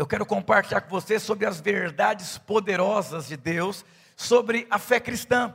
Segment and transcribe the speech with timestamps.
[0.00, 3.84] eu quero compartilhar com você sobre as verdades poderosas de Deus
[4.16, 5.54] sobre a fé cristã.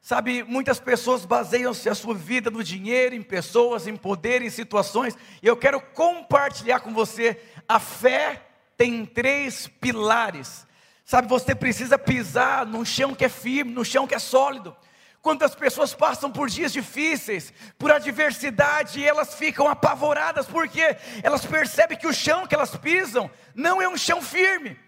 [0.00, 5.18] Sabe, muitas pessoas baseiam-se a sua vida no dinheiro, em pessoas, em poder, em situações,
[5.42, 10.68] e eu quero compartilhar com você a fé tem três pilares.
[11.04, 14.76] Sabe, você precisa pisar num chão que é firme, num chão que é sólido.
[15.22, 21.98] Quantas pessoas passam por dias difíceis, por adversidade, e elas ficam apavoradas, porque elas percebem
[21.98, 24.78] que o chão que elas pisam não é um chão firme.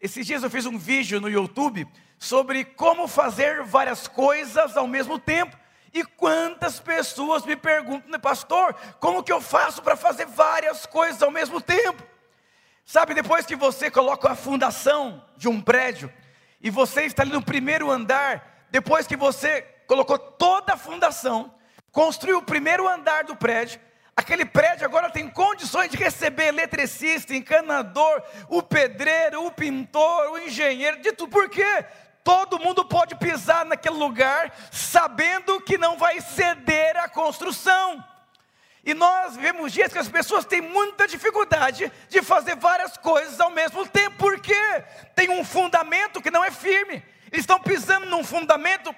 [0.00, 1.86] Esses dias eu fiz um vídeo no YouTube
[2.18, 5.56] sobre como fazer várias coisas ao mesmo tempo.
[5.92, 11.30] E quantas pessoas me perguntam, pastor, como que eu faço para fazer várias coisas ao
[11.30, 12.02] mesmo tempo?
[12.84, 16.10] Sabe, depois que você coloca a fundação de um prédio,
[16.62, 21.54] e você está ali no primeiro andar, depois que você colocou toda a fundação,
[21.90, 23.78] construiu o primeiro andar do prédio.
[24.16, 31.02] Aquele prédio agora tem condições de receber eletricista, encanador, o pedreiro, o pintor, o engenheiro,
[31.02, 31.30] de tudo.
[31.30, 31.84] Por quê?
[32.24, 38.02] Todo mundo pode pisar naquele lugar sabendo que não vai ceder à construção.
[38.84, 43.50] E nós vivemos dias que as pessoas têm muita dificuldade de fazer várias coisas ao
[43.50, 44.56] mesmo tempo, porque
[45.14, 47.04] tem um fundamento que não é firme.
[47.32, 48.94] Eles estão pisando num fundamento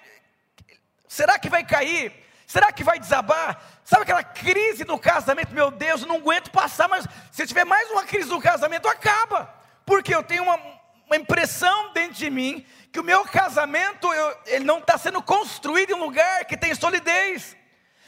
[1.09, 2.13] Será que vai cair?
[2.47, 3.61] Será que vai desabar?
[3.85, 5.55] Sabe aquela crise do casamento?
[5.55, 9.53] Meu Deus, eu não aguento passar, mas se tiver mais uma crise do casamento, acaba.
[9.85, 10.59] Porque eu tenho uma,
[11.07, 15.91] uma impressão dentro de mim que o meu casamento eu, ele não está sendo construído
[15.91, 17.57] em um lugar que tem solidez.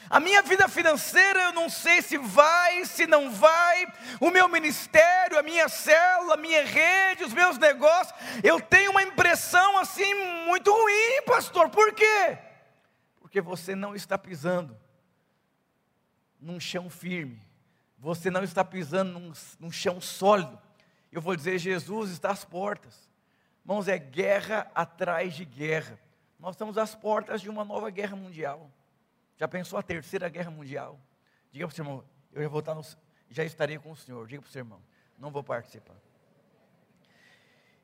[0.09, 3.85] A minha vida financeira eu não sei se vai, se não vai.
[4.21, 8.15] O meu ministério, a minha célula, a minha rede, os meus negócios.
[8.41, 10.13] Eu tenho uma impressão assim
[10.45, 11.69] muito ruim, pastor.
[11.69, 12.37] Por quê?
[13.37, 14.75] Porque você não está pisando
[16.39, 17.39] num chão firme,
[17.95, 20.59] você não está pisando num, num chão sólido.
[21.11, 23.07] Eu vou dizer: Jesus está às portas,
[23.63, 25.99] irmãos, é guerra atrás de guerra.
[26.39, 28.71] Nós estamos às portas de uma nova guerra mundial.
[29.35, 30.99] Já pensou a terceira guerra mundial?
[31.51, 32.83] Diga para o seu irmão, eu já, vou estar no,
[33.29, 34.25] já estarei com o Senhor.
[34.25, 34.81] Diga para o seu irmão,
[35.15, 35.95] não vou participar.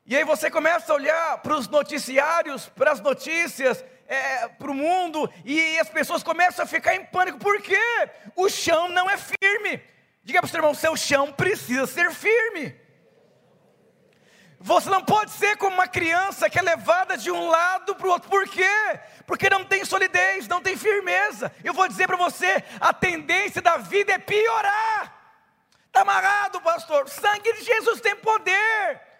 [0.06, 4.74] E aí você começa a olhar para os noticiários, para as notícias, é, para o
[4.74, 8.10] mundo, e as pessoas começam a ficar em pânico, por quê?
[8.36, 9.82] O chão não é firme.
[10.22, 12.74] Diga para o seu irmão, seu chão precisa ser firme.
[14.60, 18.10] Você não pode ser como uma criança que é levada de um lado para o
[18.10, 18.30] outro.
[18.30, 19.00] Por quê?
[19.26, 21.52] Porque não tem solidez, não tem firmeza.
[21.62, 25.12] Eu vou dizer para você: a tendência da vida é piorar.
[25.86, 27.04] Está amarrado, pastor.
[27.04, 29.13] O sangue de Jesus tem poder.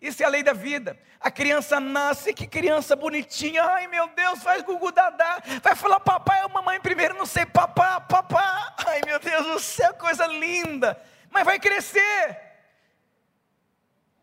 [0.00, 0.96] Isso é a lei da vida.
[1.20, 3.64] A criança nasce, que criança bonitinha.
[3.64, 5.42] Ai meu Deus, faz gugu dadá.
[5.62, 8.74] Vai falar papai ou mamãe primeiro, não sei, papá, papá.
[8.86, 11.00] Ai meu Deus do céu, coisa linda.
[11.30, 12.38] Mas vai crescer.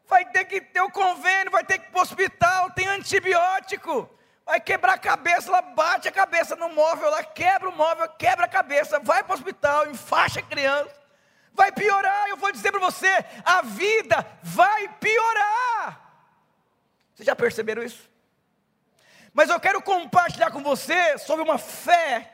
[0.07, 4.09] Vai ter que ter o convênio, vai ter que ir para o hospital, tem antibiótico.
[4.45, 8.45] Vai quebrar a cabeça, ela bate a cabeça no móvel, ela quebra o móvel, quebra
[8.45, 11.04] a cabeça, vai para o hospital, enfaixa a criança
[11.55, 12.27] vai piorar.
[12.27, 13.07] Eu vou dizer para você:
[13.43, 16.01] a vida vai piorar.
[17.13, 18.09] Vocês já perceberam isso?
[19.33, 22.31] Mas eu quero compartilhar com você sobre uma fé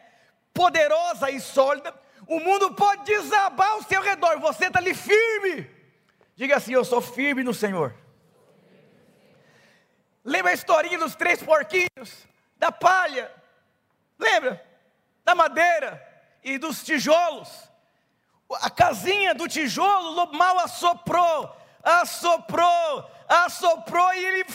[0.53, 1.93] poderosa e sólida.
[2.27, 5.69] O mundo pode desabar ao seu redor, você está ali firme.
[6.35, 7.95] Diga assim: Eu sou firme no Senhor.
[10.23, 12.27] Lembra a historinha dos três porquinhos?
[12.57, 13.31] Da palha,
[14.19, 14.63] lembra?
[15.23, 15.99] Da madeira
[16.43, 17.70] e dos tijolos
[18.55, 24.45] a casinha do tijolo, o mal assoprou, assoprou, assoprou e ele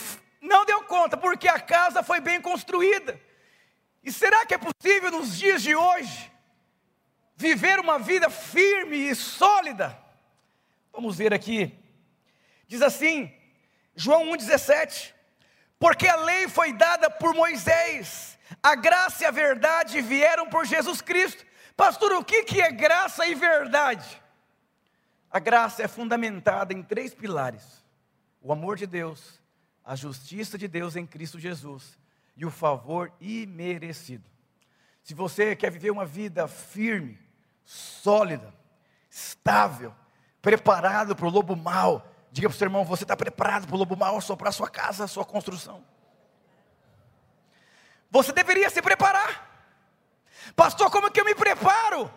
[0.40, 3.20] não deu conta, porque a casa foi bem construída.
[4.02, 6.30] E será que é possível nos dias de hoje
[7.36, 9.98] viver uma vida firme e sólida?
[10.92, 11.76] Vamos ver aqui.
[12.66, 13.32] Diz assim,
[13.94, 15.12] João 1,17:
[15.78, 21.00] Porque a lei foi dada por Moisés, a graça e a verdade vieram por Jesus
[21.00, 21.45] Cristo.
[21.76, 24.22] Pastor, o que é graça e verdade?
[25.30, 27.84] A graça é fundamentada em três pilares:
[28.40, 29.38] o amor de Deus,
[29.84, 31.98] a justiça de Deus em Cristo Jesus
[32.36, 34.24] e o favor imerecido.
[35.02, 37.18] Se você quer viver uma vida firme,
[37.64, 38.52] sólida,
[39.10, 39.94] estável,
[40.40, 43.78] preparado para o lobo mau, diga para o seu irmão: você está preparado para o
[43.78, 45.84] lobo mau soprar sua casa, sua construção?
[48.10, 49.45] Você deveria se preparar.
[50.54, 52.12] Pastor, como que eu me preparo?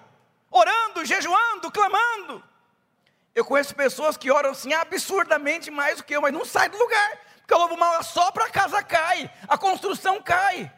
[0.51, 2.43] Orando, jejuando, clamando.
[3.33, 6.77] Eu conheço pessoas que oram assim absurdamente mais do que eu, mas não sai do
[6.77, 10.71] lugar, porque o lobo mau assopra, a casa cai, a construção cai.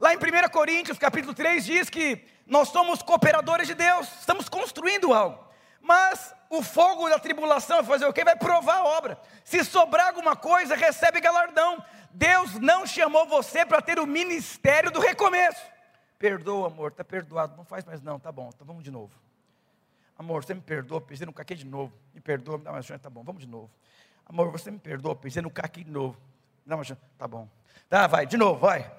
[0.00, 5.12] Lá em 1 Coríntios, capítulo 3, diz que nós somos cooperadores de Deus, estamos construindo
[5.12, 5.46] algo.
[5.80, 8.24] Mas o fogo da tribulação vai fazer o quê?
[8.24, 9.20] Vai provar a obra.
[9.44, 11.82] Se sobrar alguma coisa, recebe galardão.
[12.10, 15.62] Deus não chamou você para ter o ministério do recomeço.
[16.18, 17.56] Perdoa, amor, está perdoado.
[17.56, 19.12] Não faz mais não, tá bom, então vamos de novo.
[20.18, 21.92] Amor, você me perdoa, pisei no caquê de novo.
[22.14, 23.70] Me perdoa, me dá uma chance, tá bom, vamos de novo.
[24.24, 26.16] Amor, você me perdoa, pisei no caquê de novo.
[26.64, 27.48] Me dá uma chance, tá bom.
[27.88, 28.90] Tá, vai, de novo, vai.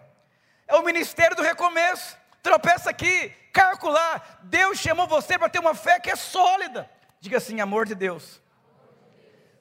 [0.67, 2.17] É o ministério do recomeço.
[2.43, 4.39] Tropeça aqui, calcular.
[4.43, 6.89] Deus chamou você para ter uma fé que é sólida.
[7.19, 8.41] Diga assim: amor de Deus,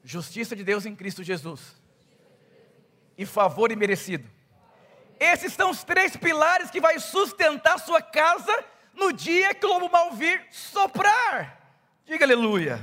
[0.05, 1.75] justiça de Deus em Cristo Jesus,
[3.17, 4.29] e favor imerecido.
[5.19, 8.65] Esses são os três pilares que vai sustentar sua casa
[8.95, 11.59] no dia que o lobo mal vir soprar.
[12.05, 12.79] Diga aleluia.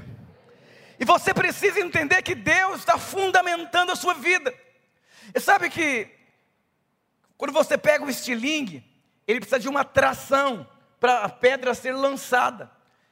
[1.00, 4.53] E você precisa entender que Deus está fundamentando a sua vida.
[5.33, 6.09] E sabe que
[7.38, 8.83] quando você pega o estilingue,
[9.27, 10.68] ele precisa de uma tração
[11.00, 12.71] para a pedra ser lançada.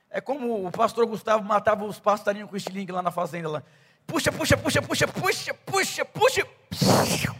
[0.09, 3.63] É como o pastor Gustavo matava os passarinhos com o estilingue lá na fazenda lá.
[4.05, 7.35] Puxa, puxa, puxa, puxa, puxa, puxa, puxa.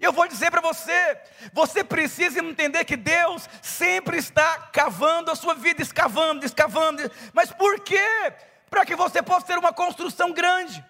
[0.00, 1.18] Eu vou dizer para você,
[1.52, 7.10] você precisa entender que Deus sempre está cavando a sua vida, escavando, escavando.
[7.32, 8.32] Mas por quê?
[8.70, 10.84] Para que você possa ter uma construção grande.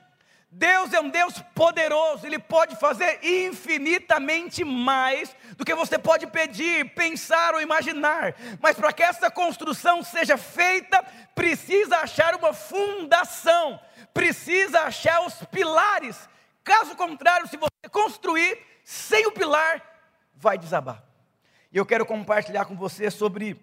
[0.50, 6.94] Deus é um Deus poderoso, Ele pode fazer infinitamente mais do que você pode pedir,
[6.94, 8.34] pensar ou imaginar.
[8.58, 11.02] Mas para que essa construção seja feita,
[11.34, 13.78] precisa achar uma fundação,
[14.14, 16.28] precisa achar os pilares.
[16.64, 18.58] Caso contrário, se você construir,
[18.88, 19.82] sem o pilar,
[20.35, 21.05] vai desabar.
[21.70, 23.61] E eu quero compartilhar com você sobre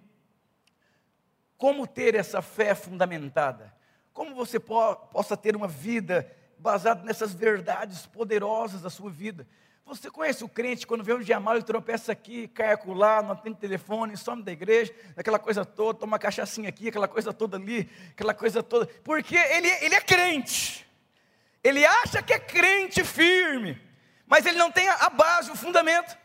[1.57, 3.73] como ter essa fé fundamentada,
[4.13, 9.47] como você po possa ter uma vida baseada nessas verdades poderosas da sua vida.
[9.83, 13.31] Você conhece o crente, quando vê um dia mal, ele tropeça aqui, cai acolá, não
[13.31, 17.89] atende telefone, some da igreja, aquela coisa toda, toma cachaçinha aqui, aquela coisa toda ali,
[18.11, 20.85] aquela coisa toda, porque ele, ele é crente,
[21.63, 23.84] ele acha que é crente firme,
[24.27, 26.17] mas ele não tem a base, o fundamento.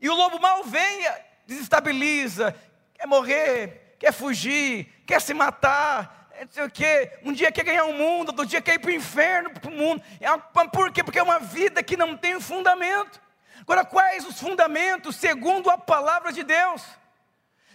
[0.00, 1.06] E o lobo mal vem,
[1.46, 2.54] desestabiliza,
[2.94, 7.18] quer morrer, quer fugir, quer se matar, não sei o quê.
[7.22, 9.70] Um dia quer ganhar o um mundo, outro dia quer ir para o inferno, para
[9.70, 10.02] o mundo.
[10.20, 10.28] É
[10.68, 11.04] por quê?
[11.04, 13.20] Porque é uma vida que não tem fundamento.
[13.60, 16.82] Agora, quais os fundamentos segundo a palavra de Deus?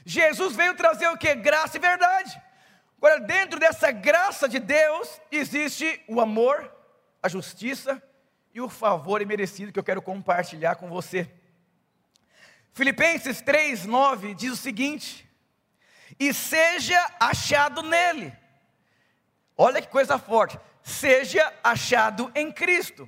[0.05, 1.33] Jesus veio trazer o que?
[1.35, 2.41] Graça e verdade.
[2.97, 6.73] Agora, dentro dessa graça de Deus, existe o amor,
[7.21, 8.01] a justiça
[8.57, 11.29] e o favor imerecido que eu quero compartilhar com você.
[12.73, 15.29] Filipenses 3:9 diz o seguinte:
[16.19, 18.35] "E seja achado nele".
[19.55, 20.59] Olha que coisa forte.
[20.81, 23.07] Seja achado em Cristo.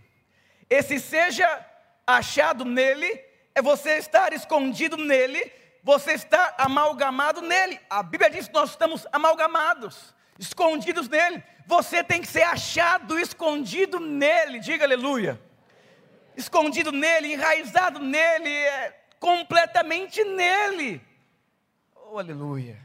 [0.70, 1.66] Esse seja
[2.06, 3.10] achado nele
[3.56, 5.52] é você estar escondido nele,
[5.84, 7.82] você estar amalgamado nele.
[7.90, 11.44] A Bíblia diz que nós estamos amalgamados, escondidos nele.
[11.70, 15.40] Você tem que ser achado escondido nele, diga aleluia.
[16.36, 21.00] Escondido nele, enraizado nele, é, completamente nele.
[21.94, 22.76] Oh, aleluia.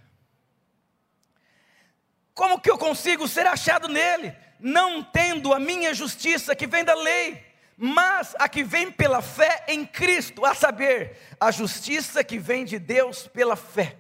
[2.35, 4.37] Como que eu consigo ser achado nele?
[4.61, 7.43] Não tendo a minha justiça que vem da lei,
[7.79, 12.79] mas a que vem pela fé em Cristo, a saber, a justiça que vem de
[12.79, 13.97] Deus pela fé.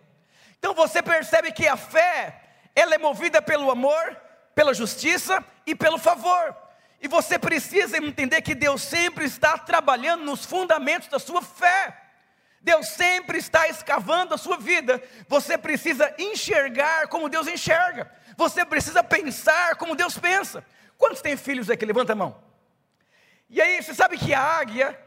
[0.58, 2.42] Então você percebe que a fé,
[2.76, 4.23] ela é movida pelo amor,
[4.54, 6.56] pela justiça e pelo favor.
[7.00, 12.00] E você precisa entender que Deus sempre está trabalhando nos fundamentos da sua fé.
[12.60, 15.02] Deus sempre está escavando a sua vida.
[15.28, 18.10] Você precisa enxergar como Deus enxerga.
[18.38, 20.64] Você precisa pensar como Deus pensa.
[20.96, 21.84] Quantos têm filhos aqui?
[21.84, 22.42] Levanta a mão.
[23.50, 24.98] E aí, você sabe que a águia,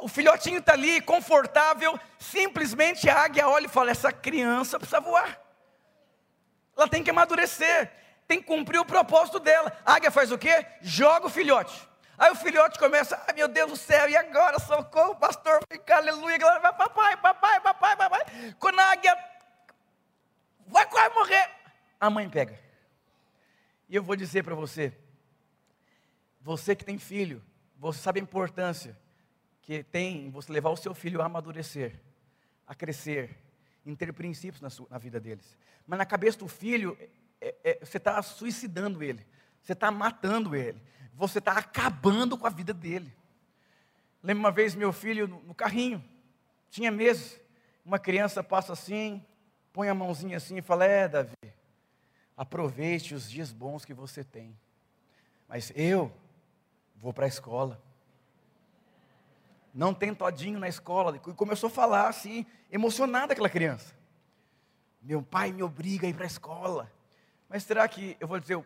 [0.00, 5.38] o filhotinho está ali, confortável, simplesmente a águia olha e fala: essa criança precisa voar.
[6.74, 7.92] Ela tem que amadurecer
[8.32, 9.70] tem que cumprir o propósito dela.
[9.84, 10.66] A águia faz o quê?
[10.80, 11.86] Joga o filhote.
[12.16, 14.58] Aí o filhote começa, ai meu Deus do céu, e agora?
[14.58, 18.54] Socorro, pastor, fica, aleluia, galera, vai, papai, papai, papai, papai.
[18.58, 19.14] Quando a águia
[20.66, 21.50] vai quase morrer,
[22.00, 22.58] a mãe pega.
[23.86, 24.96] E eu vou dizer para você,
[26.40, 27.42] você que tem filho,
[27.76, 28.96] você sabe a importância
[29.60, 32.00] que tem você levar o seu filho a amadurecer,
[32.66, 33.36] a crescer,
[33.84, 35.58] em ter princípios na, sua, na vida deles.
[35.86, 36.96] Mas na cabeça do filho,
[37.42, 39.26] é, é, você está suicidando ele,
[39.60, 40.80] você está matando ele,
[41.12, 43.12] você está acabando com a vida dele.
[44.22, 46.02] Lembro uma vez meu filho no, no carrinho,
[46.70, 47.40] tinha meses,
[47.84, 49.24] uma criança passa assim,
[49.72, 51.34] põe a mãozinha assim e fala: É, Davi,
[52.36, 54.56] aproveite os dias bons que você tem,
[55.48, 56.12] mas eu
[56.94, 57.82] vou para a escola.
[59.74, 61.16] Não tem todinho na escola.
[61.16, 63.94] E começou a falar assim, emocionada aquela criança.
[65.00, 66.92] Meu pai me obriga a ir para a escola.
[67.52, 68.58] Mas será que, eu vou dizer,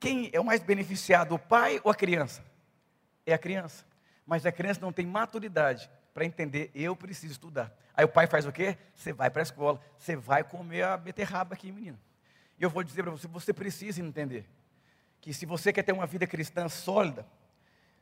[0.00, 2.42] quem é o mais beneficiado, o pai ou a criança?
[3.26, 3.84] É a criança.
[4.26, 7.70] Mas a criança não tem maturidade para entender, eu preciso estudar.
[7.94, 8.78] Aí o pai faz o quê?
[8.96, 11.98] Você vai para a escola, você vai comer a beterraba aqui, menino.
[12.58, 14.48] E eu vou dizer para você, você precisa entender
[15.20, 17.26] que se você quer ter uma vida cristã sólida,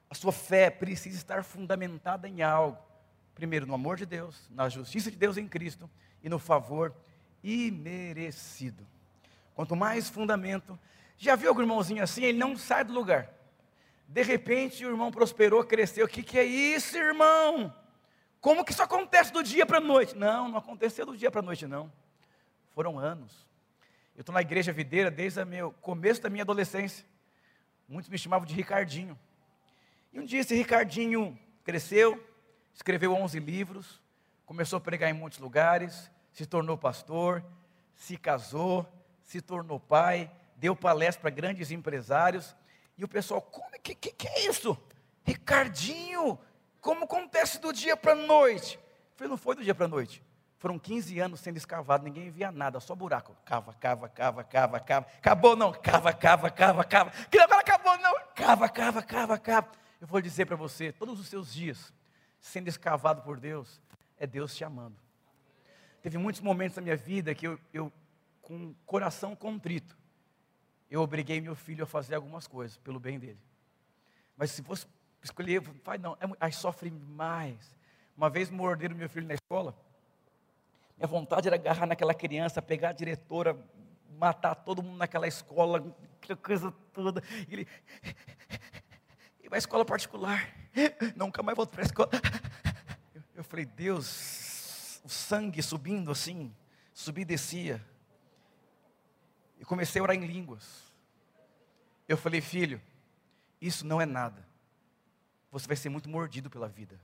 [0.08, 2.78] a sua fé precisa estar fundamentada em algo.
[3.34, 5.90] Primeiro, no amor de Deus, na justiça de Deus em Cristo
[6.22, 6.94] e no favor
[7.42, 8.86] imerecido.
[9.56, 10.78] Quanto mais fundamento,
[11.16, 12.22] já viu algum irmãozinho assim?
[12.22, 13.32] Ele não sai do lugar.
[14.06, 16.04] De repente o irmão prosperou, cresceu.
[16.04, 17.74] O que, que é isso, irmão?
[18.38, 20.14] Como que isso acontece do dia para a noite?
[20.14, 21.90] Não, não aconteceu do dia para a noite, não.
[22.74, 23.46] Foram anos.
[24.14, 27.06] Eu estou na igreja videira desde o começo da minha adolescência.
[27.88, 29.18] Muitos me chamavam de Ricardinho.
[30.12, 32.22] E um dia esse Ricardinho cresceu,
[32.74, 34.02] escreveu 11 livros,
[34.44, 37.42] começou a pregar em muitos lugares, se tornou pastor,
[37.94, 38.86] se casou,
[39.26, 42.56] se tornou pai, deu palestra para grandes empresários.
[42.96, 44.78] E o pessoal, como que, que, que é isso?
[45.24, 46.38] Ricardinho,
[46.80, 48.76] como acontece do dia para a noite?
[48.76, 50.22] Eu falei, não foi do dia para a noite.
[50.58, 53.36] Foram 15 anos sendo escavado, ninguém via nada, só buraco.
[53.44, 55.06] Cava, cava, cava, cava, cava.
[55.18, 57.10] Acabou não, cava, cava, cava, cava.
[57.28, 59.68] Que agora acabou não, cava, cava, cava, cava.
[60.00, 61.92] Eu vou dizer para você, todos os seus dias
[62.38, 63.80] sendo escavado por Deus,
[64.18, 64.96] é Deus te amando.
[66.00, 67.92] Teve muitos momentos na minha vida que eu, eu
[68.46, 69.98] com coração contrito,
[70.88, 73.40] eu obriguei meu filho a fazer algumas coisas pelo bem dele.
[74.36, 74.86] Mas se fosse
[75.20, 77.76] escolher, pai, não, é, aí sofre mais.
[78.16, 79.76] Uma vez morderam meu filho na escola,
[80.96, 83.58] minha vontade era agarrar naquela criança, pegar a diretora,
[84.16, 85.84] matar todo mundo naquela escola,
[86.22, 87.20] aquela coisa toda.
[87.50, 87.68] E ele,
[89.42, 90.54] e uma escola particular,
[91.16, 92.10] nunca mais volto para a escola.
[93.34, 96.54] Eu, falei, Deus, o sangue subindo assim,
[96.94, 97.95] subia e descia.
[99.58, 100.92] E comecei a orar em línguas.
[102.08, 102.80] Eu falei, filho,
[103.60, 104.46] isso não é nada.
[105.50, 107.00] Você vai ser muito mordido pela vida.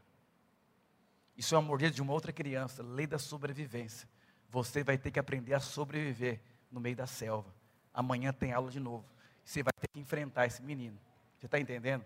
[1.36, 4.08] Isso é uma mordida de uma outra criança, lei da sobrevivência.
[4.50, 6.40] Você vai ter que aprender a sobreviver
[6.70, 7.52] no meio da selva.
[7.92, 9.04] Amanhã tem aula de novo.
[9.44, 10.98] Você vai ter que enfrentar esse menino.
[11.38, 12.04] Você está entendendo?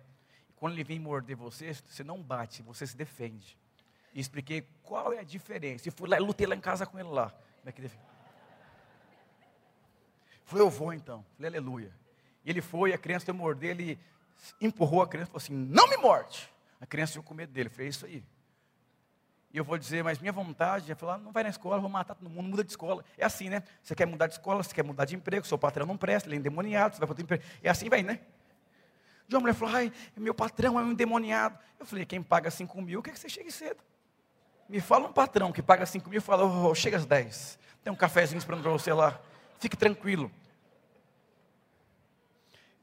[0.55, 3.59] Quando ele vem morder você, você não bate, você se defende.
[4.15, 5.89] E expliquei qual é a diferença.
[5.89, 7.31] E fui lá, lutei lá em casa com ele lá.
[7.31, 7.91] Como é que
[10.47, 11.25] Falei, eu vou então.
[11.37, 11.93] Falei, aleluia.
[12.45, 13.99] E ele foi, a criança foi morder, ele
[14.61, 16.49] empurrou a criança e falou assim: não me morde.
[16.81, 17.69] A criança ficou com medo dele.
[17.69, 18.25] Falei, é isso aí.
[19.53, 22.15] E eu vou dizer, mas minha vontade é falar, não vai na escola, vou matar
[22.15, 23.05] todo mundo, muda de escola.
[23.19, 23.63] É assim, né?
[23.83, 26.37] Você quer mudar de escola, você quer mudar de emprego, seu patrão não presta, ele
[26.37, 27.43] é endemoniado, você vai para outro emprego.
[27.63, 28.21] É assim vai, né?
[29.27, 31.59] De uma mulher falou, ai, meu patrão é um endemoniado.
[31.81, 33.83] Eu falei, quem paga 5 mil, quer que você chegue cedo?
[34.69, 37.59] Me fala um patrão que paga 5 mil e fala, oh, chega às 10.
[37.83, 39.19] Tem um cafezinho esperando para você lá.
[39.59, 40.31] Fique tranquilo.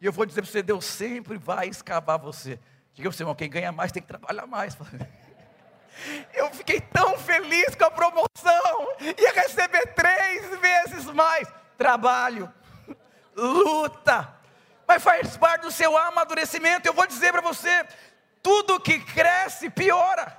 [0.02, 2.60] E eu vou dizer para você, Deus sempre vai escavar você.
[2.94, 4.78] Diga para você, irmão, quem ganha mais tem que trabalhar mais.
[6.34, 8.98] Eu fiquei tão feliz com a promoção.
[9.00, 11.48] Ia receber três vezes mais.
[11.78, 12.52] Trabalho,
[13.36, 14.36] luta,
[14.88, 16.88] mas faz parte do seu amadurecimento.
[16.88, 17.86] Eu vou dizer para você:
[18.42, 20.38] tudo que cresce piora,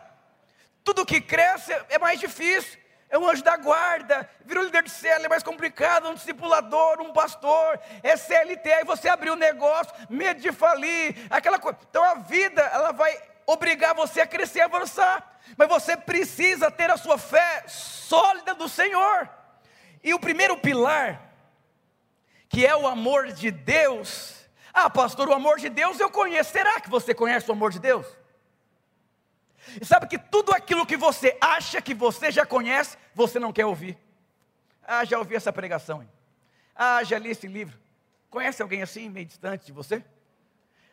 [0.82, 2.78] tudo que cresce é mais difícil.
[3.14, 7.12] É um anjo da guarda, virou líder de célula, é mais complicado, um discipulador, um
[7.12, 11.78] pastor, é CLT, aí você abriu um negócio, medo de falir, aquela coisa.
[11.88, 13.16] Então a vida, ela vai
[13.46, 18.68] obrigar você a crescer e avançar, mas você precisa ter a sua fé sólida do
[18.68, 19.30] Senhor.
[20.02, 21.22] E o primeiro pilar,
[22.48, 24.34] que é o amor de Deus,
[24.72, 26.50] ah, pastor, o amor de Deus eu conheço.
[26.50, 28.23] Será que você conhece o amor de Deus?
[29.80, 33.66] E sabe que tudo aquilo que você acha que você já conhece, você não quer
[33.66, 33.98] ouvir.
[34.82, 36.02] Ah, já ouvi essa pregação.
[36.02, 36.08] Hein?
[36.74, 37.78] Ah, já li esse livro.
[38.30, 40.04] Conhece alguém assim, meio distante de você?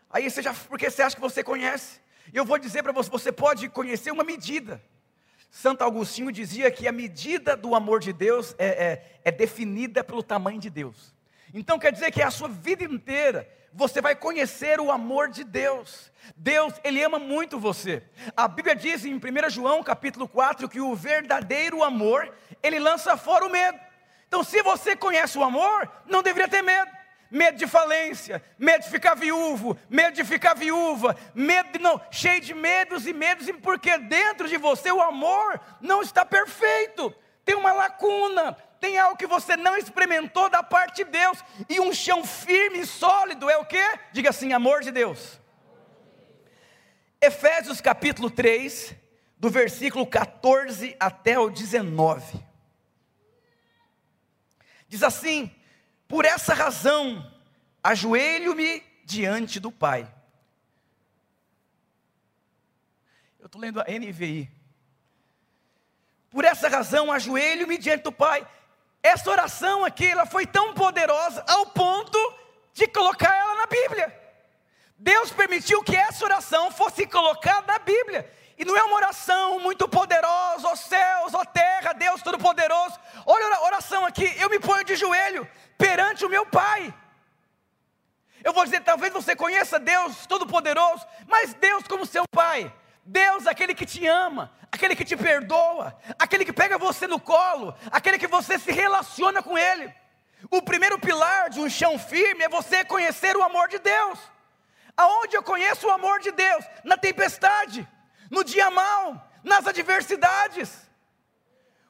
[0.10, 2.00] Aí você já, porque você acha que você conhece.
[2.32, 4.82] E eu vou dizer para você, você pode conhecer uma medida.
[5.50, 10.24] Santo Agostinho dizia que a medida do amor de Deus é, é, é definida pelo
[10.24, 11.14] tamanho de Deus.
[11.54, 15.44] Então quer dizer que é a sua vida inteira você vai conhecer o amor de
[15.44, 16.12] Deus.
[16.36, 18.04] Deus, Ele ama muito você.
[18.36, 23.46] A Bíblia diz em 1 João capítulo 4 que o verdadeiro amor, ele lança fora
[23.46, 23.80] o medo.
[24.28, 26.90] Então, se você conhece o amor, não deveria ter medo.
[27.30, 32.42] Medo de falência, medo de ficar viúvo, medo de ficar viúva, medo de não, cheio
[32.42, 37.14] de medos e medos, porque dentro de você o amor não está perfeito,
[37.46, 41.38] tem uma lacuna, tem algo que você não experimentou da parte de Deus,
[41.70, 43.82] e um chão firme e sólido é o que?
[44.12, 45.40] Diga assim: amor de Deus.
[47.22, 48.96] Efésios capítulo 3,
[49.38, 52.44] do versículo 14 até o 19.
[54.88, 55.56] Diz assim:
[56.08, 57.32] Por essa razão,
[57.84, 60.12] ajoelho-me diante do Pai.
[63.40, 64.50] Eu estou lendo a NVI.
[66.32, 68.48] Por essa razão, ajoelho-me diante do Pai.
[69.04, 72.20] Essa oração aqui, ela foi tão poderosa ao ponto
[72.74, 74.22] de colocar ela na Bíblia.
[74.98, 78.32] Deus permitiu que essa oração fosse colocada na Bíblia.
[78.58, 83.00] E não é uma oração muito poderosa, ó céus, ó terra, Deus Todo-Poderoso.
[83.26, 86.94] Olha a oração aqui, eu me ponho de joelho perante o meu Pai.
[88.44, 92.72] Eu vou dizer, talvez você conheça Deus Todo-Poderoso, mas Deus como seu Pai.
[93.04, 97.76] Deus, aquele que te ama, aquele que te perdoa, aquele que pega você no colo,
[97.92, 99.94] aquele que você se relaciona com Ele.
[100.50, 104.20] O primeiro pilar de um chão firme é você conhecer o amor de Deus.
[104.96, 106.66] Aonde eu conheço o amor de Deus?
[106.84, 107.88] Na tempestade,
[108.30, 110.90] no dia mau, nas adversidades.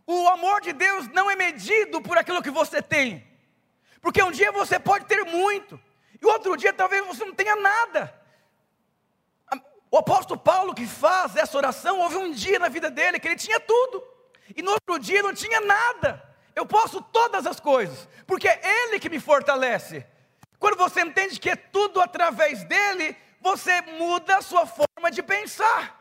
[0.05, 3.25] O amor de Deus não é medido por aquilo que você tem,
[4.01, 5.79] porque um dia você pode ter muito,
[6.21, 8.20] e outro dia talvez você não tenha nada.
[9.91, 13.35] O apóstolo Paulo que faz essa oração, houve um dia na vida dele que ele
[13.35, 14.01] tinha tudo,
[14.55, 16.23] e no outro dia não tinha nada.
[16.55, 20.05] Eu posso todas as coisas, porque é Ele que me fortalece.
[20.57, 25.99] Quando você entende que é tudo através dele, você muda a sua forma de pensar,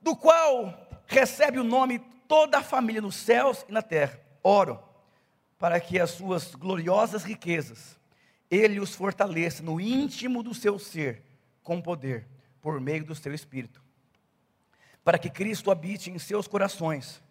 [0.00, 4.20] do qual recebe o nome toda a família nos céus e na terra.
[4.42, 4.82] Oro
[5.58, 7.96] para que as suas gloriosas riquezas
[8.50, 11.22] ele os fortaleça no íntimo do seu ser,
[11.62, 12.26] com poder,
[12.60, 13.82] por meio do seu espírito,
[15.04, 17.22] para que Cristo habite em seus corações,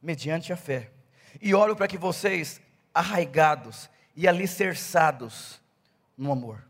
[0.00, 0.90] mediante a fé.
[1.40, 2.60] E oro para que vocês,
[2.92, 5.60] arraigados e alicerçados
[6.16, 6.64] no amor.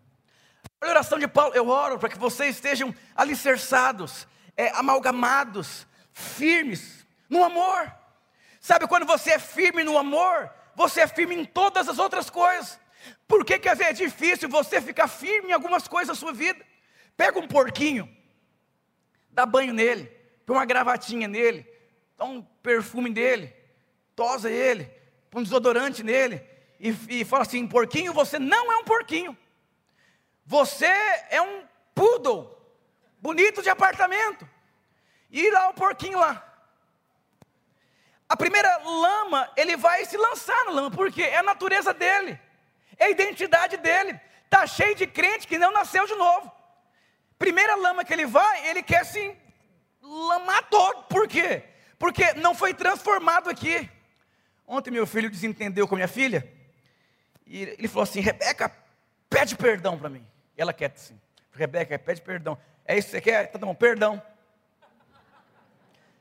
[0.80, 4.26] A oração de Paulo, eu oro para que vocês estejam alicerçados,
[4.56, 7.92] é, amalgamados, firmes no amor.
[8.60, 12.78] Sabe quando você é firme no amor, você é firme em todas as outras coisas.
[13.26, 16.64] Por que, que é difícil você ficar firme em algumas coisas da sua vida?
[17.16, 18.08] Pega um porquinho,
[19.30, 20.06] dá banho nele,
[20.46, 21.66] põe uma gravatinha nele,
[22.16, 23.54] dá um perfume nele,
[24.16, 24.90] tosa ele,
[25.30, 26.44] põe um desodorante nele,
[26.80, 29.36] e, e fala assim: porquinho, você não é um porquinho,
[30.44, 30.86] você
[31.30, 32.56] é um poodle,
[33.20, 34.48] bonito de apartamento,
[35.30, 36.48] e lá o porquinho lá.
[38.28, 42.40] A primeira lama, ele vai se lançar na lama, porque é a natureza dele
[43.02, 44.18] é a identidade dele.
[44.44, 46.50] Está cheio de crente que não nasceu de novo.
[47.42, 49.36] Primeira lama que ele vai, ele quer se
[50.00, 51.02] lamar todo.
[51.08, 51.64] Por quê?
[51.98, 53.90] Porque não foi transformado aqui.
[54.64, 56.48] Ontem meu filho desentendeu com minha filha.
[57.44, 58.72] E ele falou assim: Rebeca,
[59.28, 60.24] pede perdão para mim.
[60.56, 61.20] E ela quer assim:
[61.52, 62.56] Rebeca, pede perdão.
[62.84, 63.50] É isso que você quer?
[63.50, 64.22] Tá bom, perdão.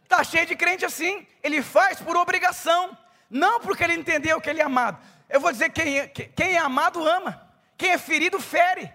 [0.01, 1.27] Está cheio de crente assim.
[1.43, 2.97] Ele faz por obrigação.
[3.29, 4.97] Não porque ele entendeu que ele é amado.
[5.29, 7.47] Eu vou dizer: quem é, quem é amado, ama.
[7.77, 8.91] Quem é ferido, fere.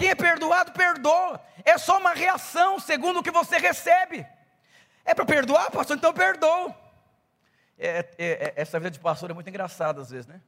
[0.00, 1.38] Quem é perdoado, perdoa.
[1.62, 4.26] É só uma reação segundo o que você recebe.
[5.04, 5.94] É para perdoar, pastor?
[5.94, 6.74] Então perdoa.
[7.78, 10.40] É, é, é, essa vida de pastor é muito engraçada às vezes, né?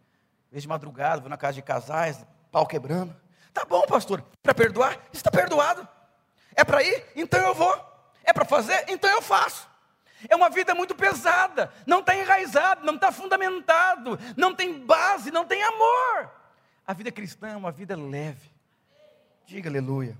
[0.51, 3.15] Às de madrugada, vou na casa de casais, pau quebrando.
[3.53, 4.99] Tá bom, pastor, para perdoar?
[5.12, 5.87] Está perdoado.
[6.55, 7.05] É para ir?
[7.15, 8.09] Então eu vou.
[8.25, 8.87] É para fazer?
[8.88, 9.69] Então eu faço.
[10.31, 15.45] É uma vida muito pesada, não está enraizado, não está fundamentado, não tem base, não
[15.45, 16.31] tem amor.
[16.87, 18.52] A vida cristã é uma vida leve.
[19.47, 20.17] Diga aleluia.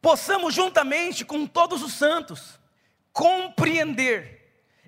[0.00, 2.58] Possamos juntamente com todos os santos
[3.12, 4.38] compreender.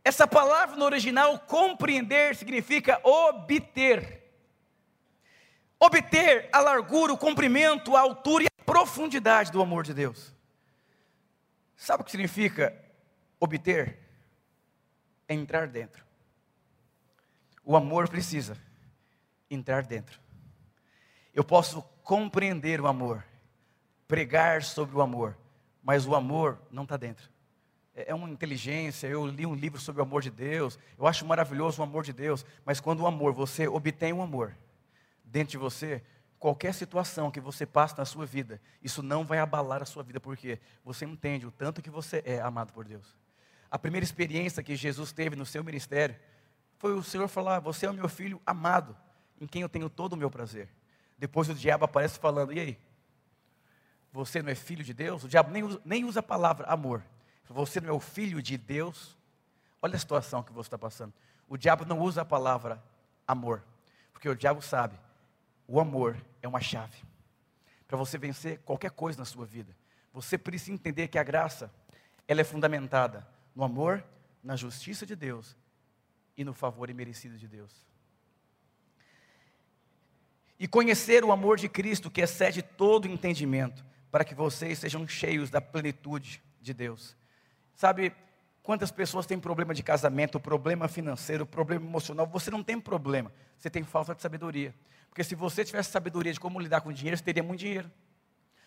[0.04, 4.20] Essa palavra no original, compreender, significa obter.
[5.78, 10.34] Obter a largura, o comprimento, a altura e a profundidade do amor de Deus.
[11.76, 12.76] Sabe o que significa
[13.38, 13.98] obter?
[15.26, 16.04] É entrar dentro.
[17.64, 18.56] O amor precisa
[19.50, 20.20] entrar dentro.
[21.34, 23.24] Eu posso compreender o amor,
[24.08, 25.36] pregar sobre o amor,
[25.82, 27.30] mas o amor não está dentro.
[27.94, 29.06] É, é uma inteligência.
[29.06, 30.78] Eu li um livro sobre o amor de Deus.
[30.98, 32.44] Eu acho maravilhoso o amor de Deus.
[32.64, 34.56] Mas quando o amor, você obtém o amor
[35.24, 36.02] dentro de você,
[36.38, 40.18] qualquer situação que você passa na sua vida, isso não vai abalar a sua vida,
[40.18, 43.16] porque você entende o tanto que você é amado por Deus.
[43.70, 46.16] A primeira experiência que Jesus teve no seu ministério
[46.78, 48.96] foi o Senhor falar: Você é o meu filho amado,
[49.40, 50.68] em quem eu tenho todo o meu prazer.
[51.20, 52.78] Depois o diabo aparece falando: E aí?
[54.12, 55.22] Você não é filho de Deus?
[55.22, 57.04] O diabo nem usa, nem usa a palavra amor.
[57.48, 59.16] Você não é o filho de Deus?
[59.80, 61.12] Olha a situação que você está passando.
[61.48, 62.82] O diabo não usa a palavra
[63.26, 63.62] amor,
[64.12, 64.98] porque o diabo sabe
[65.70, 66.98] o amor é uma chave
[67.86, 69.76] para você vencer qualquer coisa na sua vida.
[70.12, 71.72] Você precisa entender que a graça,
[72.26, 74.04] ela é fundamentada no amor,
[74.42, 75.56] na justiça de Deus
[76.36, 77.86] e no favor imerecido de Deus.
[80.60, 85.48] E conhecer o amor de Cristo que excede todo entendimento, para que vocês sejam cheios
[85.48, 87.16] da plenitude de Deus.
[87.74, 88.12] Sabe,
[88.62, 92.26] quantas pessoas têm problema de casamento, problema financeiro, problema emocional?
[92.26, 94.74] Você não tem problema, você tem falta de sabedoria.
[95.08, 97.90] Porque se você tivesse sabedoria de como lidar com dinheiro, você teria muito dinheiro.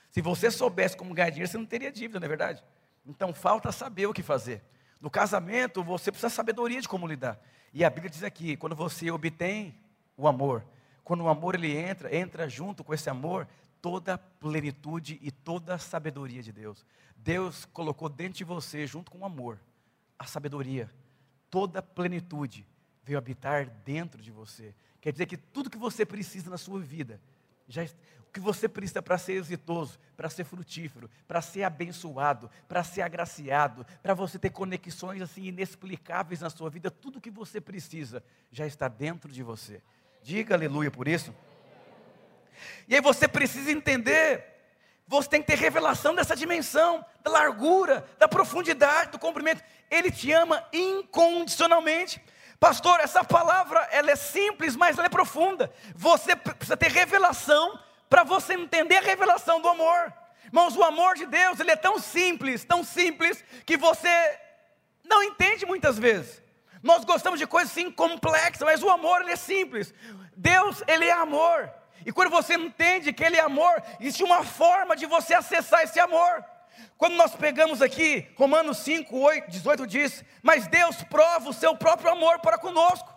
[0.10, 2.64] Se você soubesse como ganhar dinheiro, você não teria dívida, não é verdade?
[3.06, 4.64] Então falta saber o que fazer.
[5.00, 7.40] No casamento, você precisa de sabedoria de como lidar.
[7.72, 9.80] E a Bíblia diz aqui: quando você obtém
[10.18, 10.66] o amor,
[11.04, 13.48] quando o amor ele entra, entra junto com esse amor
[13.82, 16.86] toda a plenitude e toda a sabedoria de Deus.
[17.18, 19.60] Deus colocou dentro de você, junto com o amor,
[20.18, 20.90] a sabedoria,
[21.50, 22.66] toda a plenitude
[23.04, 24.74] veio habitar dentro de você.
[25.02, 27.20] Quer dizer que tudo que você precisa na sua vida,
[27.68, 32.84] já, o que você precisa para ser exitoso, para ser frutífero, para ser abençoado, para
[32.84, 38.24] ser agraciado, para você ter conexões assim inexplicáveis na sua vida, tudo que você precisa
[38.50, 39.82] já está dentro de você.
[40.24, 41.36] Diga aleluia por isso.
[42.88, 44.46] E aí você precisa entender,
[45.06, 49.62] você tem que ter revelação dessa dimensão, da largura, da profundidade, do comprimento.
[49.92, 52.24] Ele te ama incondicionalmente.
[52.58, 55.70] Pastor, essa palavra ela é simples, mas ela é profunda.
[55.94, 57.78] Você precisa ter revelação
[58.10, 60.14] para você entender a revelação do amor.
[60.46, 64.40] Irmãos, o amor de Deus, ele é tão simples, tão simples, que você
[65.04, 66.43] não entende muitas vezes.
[66.84, 69.94] Nós gostamos de coisas assim complexas, mas o amor ele é simples.
[70.36, 71.72] Deus, ele é amor.
[72.06, 76.00] E quando você entende que Ele é amor, existe uma forma de você acessar esse
[76.00, 76.44] amor.
[76.98, 82.12] Quando nós pegamos aqui, Romanos 5, 8, 18 diz: Mas Deus prova o seu próprio
[82.12, 83.12] amor para conosco.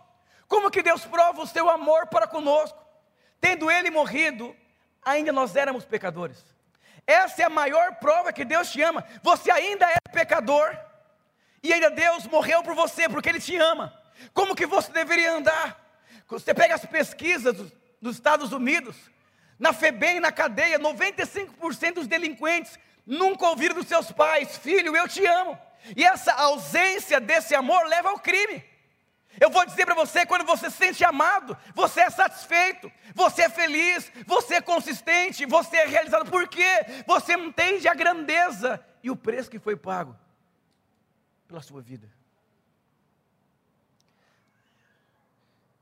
[0.46, 2.78] Como que Deus prova o seu amor para conosco?
[3.40, 4.54] Tendo Ele morrido,
[5.04, 6.44] ainda nós éramos pecadores.
[7.06, 9.04] Essa é a maior prova que Deus te ama.
[9.22, 10.76] Você ainda é pecador,
[11.66, 13.92] e ainda Deus morreu por você, porque Ele te ama.
[14.32, 15.84] Como que você deveria andar?
[16.28, 17.56] Você pega as pesquisas
[18.00, 18.96] dos Estados Unidos,
[19.58, 25.24] na FEBEM, na cadeia, 95% dos delinquentes nunca ouviram dos seus pais: Filho, eu te
[25.24, 25.58] amo.
[25.96, 28.64] E essa ausência desse amor leva ao crime.
[29.40, 33.48] Eu vou dizer para você: quando você se sente amado, você é satisfeito, você é
[33.48, 36.30] feliz, você é consistente, você é realizado.
[36.30, 36.84] Por quê?
[37.06, 40.16] Você entende a grandeza e o preço que foi pago
[41.46, 42.10] pela sua vida.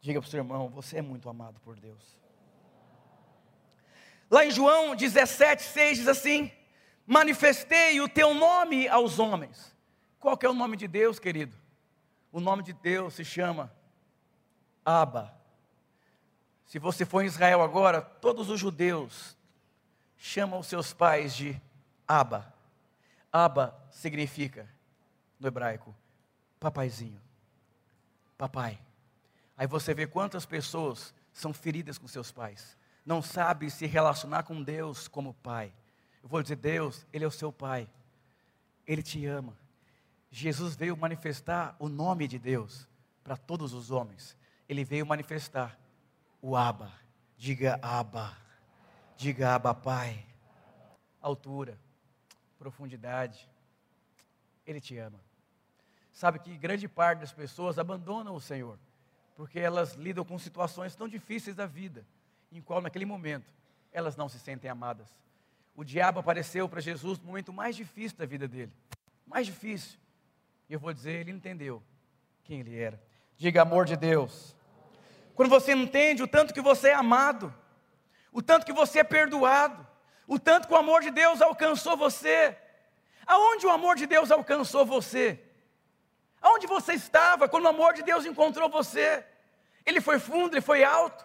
[0.00, 2.16] Diga para o seu irmão: você é muito amado por Deus.
[4.30, 6.52] Lá em João 17, 6 diz assim:
[7.06, 9.74] Manifestei o teu nome aos homens.
[10.18, 11.56] Qual que é o nome de Deus, querido?
[12.32, 13.72] O nome de Deus se chama
[14.84, 15.32] Abba.
[16.66, 19.36] Se você for em Israel agora, todos os judeus
[20.16, 21.60] chamam os seus pais de
[22.08, 22.52] Abba.
[23.32, 24.68] Abba significa,
[25.38, 25.94] no hebraico,
[26.58, 27.20] papaizinho.
[28.36, 28.80] Papai.
[29.56, 34.62] Aí você vê quantas pessoas são feridas com seus pais, não sabem se relacionar com
[34.62, 35.72] Deus como pai.
[36.22, 37.88] Eu vou dizer, Deus, Ele é o seu pai,
[38.86, 39.56] Ele te ama.
[40.30, 42.88] Jesus veio manifestar o nome de Deus
[43.22, 44.36] para todos os homens.
[44.68, 45.78] Ele veio manifestar
[46.42, 46.90] o Abba.
[47.36, 48.36] Diga Abba.
[49.16, 50.26] Diga Abba Pai.
[51.20, 51.78] Altura,
[52.58, 53.48] profundidade.
[54.66, 55.20] Ele te ama.
[56.12, 58.78] Sabe que grande parte das pessoas abandonam o Senhor
[59.34, 62.06] porque elas lidam com situações tão difíceis da vida,
[62.52, 63.52] em qual naquele momento
[63.92, 65.08] elas não se sentem amadas.
[65.74, 68.72] O diabo apareceu para Jesus no momento mais difícil da vida dele,
[69.26, 69.98] mais difícil.
[70.68, 71.82] E eu vou dizer, ele entendeu
[72.44, 73.00] quem ele era.
[73.36, 74.56] Diga amor de Deus.
[75.34, 77.52] Quando você entende o tanto que você é amado,
[78.32, 79.84] o tanto que você é perdoado,
[80.28, 82.56] o tanto que o amor de Deus alcançou você.
[83.26, 85.40] Aonde o amor de Deus alcançou você?
[86.40, 89.24] Aonde você estava quando o amor de Deus encontrou você?
[89.86, 91.24] Ele foi fundo, ele foi alto.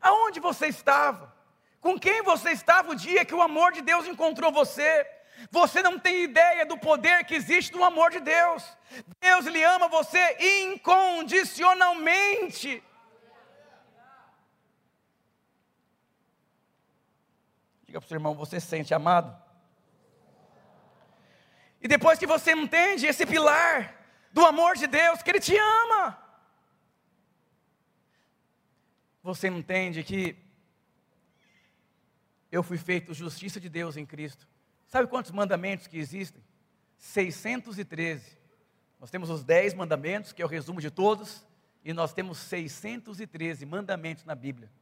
[0.00, 1.34] Aonde você estava?
[1.80, 5.04] Com quem você estava o dia que o amor de Deus encontrou você?
[5.50, 8.64] Você não tem ideia do poder que existe no amor de Deus.
[9.20, 12.82] Deus lhe ama você incondicionalmente.
[17.84, 19.43] Diga para o seu irmão, você se sente amado?
[21.84, 23.94] E depois que você entende esse pilar,
[24.32, 26.18] do amor de Deus, que Ele te ama.
[29.22, 30.34] Você entende que
[32.50, 34.48] eu fui feito justiça de Deus em Cristo.
[34.88, 36.42] Sabe quantos mandamentos que existem?
[36.96, 38.38] 613.
[38.98, 41.46] Nós temos os 10 mandamentos, que é o resumo de todos,
[41.84, 44.72] e nós temos 613 mandamentos na Bíblia.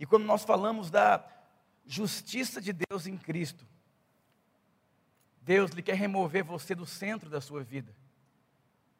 [0.00, 1.22] E quando nós falamos da
[1.84, 3.66] justiça de Deus em Cristo,
[5.46, 7.94] Deus lhe quer remover você do centro da sua vida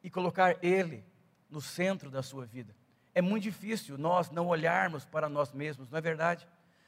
[0.01, 1.03] e colocar Ele
[1.49, 2.73] no centro da sua vida.
[3.13, 6.47] É muito difícil nós não olharmos para nós mesmos, não é verdade?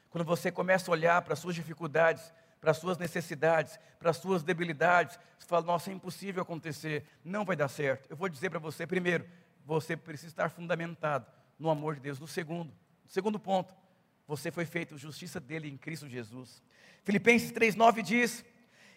[0.09, 4.17] Quando você começa a olhar para as suas dificuldades, para as suas necessidades, para as
[4.17, 8.09] suas debilidades, você fala, nossa, é impossível acontecer, não vai dar certo.
[8.09, 9.27] Eu vou dizer para você, primeiro,
[9.65, 11.25] você precisa estar fundamentado
[11.59, 12.17] no amor de Deus.
[12.17, 12.73] No segundo,
[13.07, 13.75] segundo ponto,
[14.25, 16.63] você foi feito justiça dele em Cristo Jesus.
[17.03, 18.45] Filipenses 3,9 diz: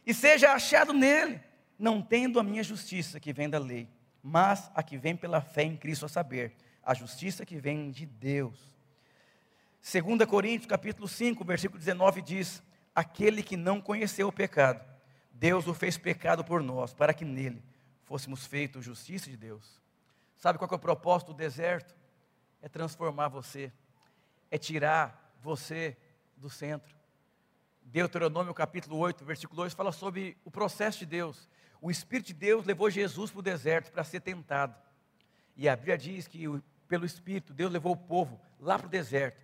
[0.06, 1.40] E seja achado nele,
[1.78, 3.88] não tendo a minha justiça que vem da lei,
[4.22, 8.06] mas a que vem pela fé em Cristo, a saber, a justiça que vem de
[8.06, 8.72] Deus.
[9.82, 12.62] 2 Coríntios capítulo 5, versículo 19 diz:
[12.94, 14.84] Aquele que não conheceu o pecado,
[15.32, 17.62] Deus o fez pecado por nós, para que nele
[18.04, 19.80] fôssemos feitos justiça de Deus.
[20.36, 21.94] Sabe qual é o propósito do deserto?
[22.60, 23.72] É transformar você,
[24.50, 25.96] é tirar você
[26.36, 26.94] do centro.
[27.92, 31.46] Deuteronômio capítulo 8, versículo 2 fala sobre o processo de Deus.
[31.78, 34.74] O Espírito de Deus levou Jesus para o deserto para ser tentado.
[35.54, 36.46] E a Bíblia diz que
[36.88, 39.36] pelo Espírito Deus levou o povo lá para o deserto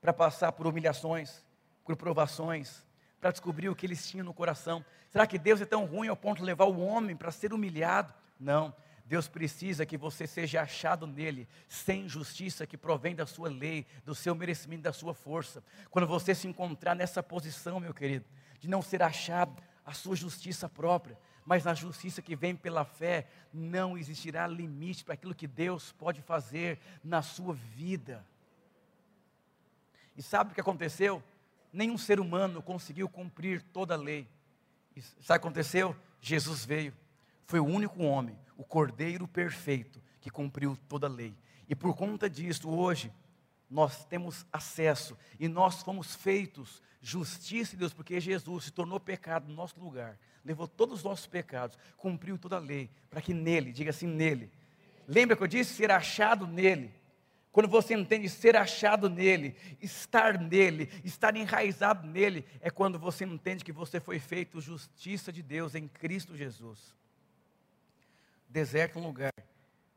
[0.00, 1.44] para passar por humilhações,
[1.84, 2.86] por provações,
[3.20, 4.84] para descobrir o que eles tinham no coração.
[5.10, 8.14] Será que Deus é tão ruim ao ponto de levar o homem para ser humilhado?
[8.38, 8.72] Não.
[9.06, 14.14] Deus precisa que você seja achado nele, sem justiça que provém da sua lei, do
[14.14, 15.62] seu merecimento, da sua força.
[15.90, 18.24] Quando você se encontrar nessa posição, meu querido,
[18.58, 23.28] de não ser achado a sua justiça própria, mas na justiça que vem pela fé,
[23.52, 28.26] não existirá limite para aquilo que Deus pode fazer na sua vida.
[30.16, 31.22] E sabe o que aconteceu?
[31.72, 34.28] Nenhum ser humano conseguiu cumprir toda a lei.
[34.96, 35.94] E sabe o que aconteceu?
[36.20, 36.92] Jesus veio.
[37.46, 41.36] Foi o único homem, o cordeiro perfeito, que cumpriu toda a lei.
[41.68, 43.12] E por conta disso, hoje,
[43.68, 49.48] nós temos acesso e nós fomos feitos justiça de Deus, porque Jesus se tornou pecado
[49.48, 53.72] no nosso lugar, levou todos os nossos pecados, cumpriu toda a lei, para que nele,
[53.72, 54.50] diga assim, nele.
[55.06, 56.92] Lembra que eu disse ser achado nele?
[57.52, 63.64] Quando você entende ser achado nele, estar nele, estar enraizado nele, é quando você entende
[63.64, 66.94] que você foi feito justiça de Deus em Cristo Jesus.
[68.56, 69.34] Deserto é um lugar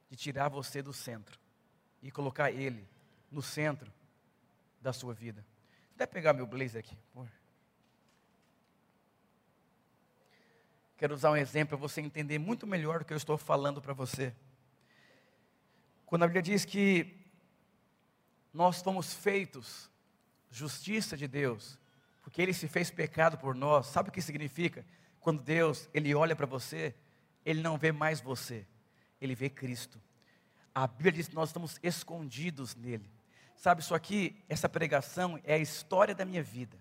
[0.10, 1.40] de tirar você do centro
[2.04, 2.86] e colocar ele
[3.32, 3.90] no centro
[4.82, 5.46] da sua vida.
[5.98, 6.98] Vou pegar meu blazer aqui.
[10.98, 13.94] Quero usar um exemplo para você entender muito melhor o que eu estou falando para
[13.94, 14.36] você.
[16.06, 17.18] Quando a Bíblia diz que
[18.54, 19.90] nós fomos feitos
[20.52, 21.80] justiça de Deus,
[22.22, 23.88] porque Ele se fez pecado por nós.
[23.88, 24.86] Sabe o que significa?
[25.22, 26.94] Quando Deus Ele olha para você,
[27.50, 28.64] Ele não vê mais você,
[29.20, 30.00] Ele vê Cristo.
[30.74, 33.10] A Bíblia diz que nós estamos escondidos nele.
[33.56, 36.78] Sabe, isso aqui, essa pregação é a história da minha vida.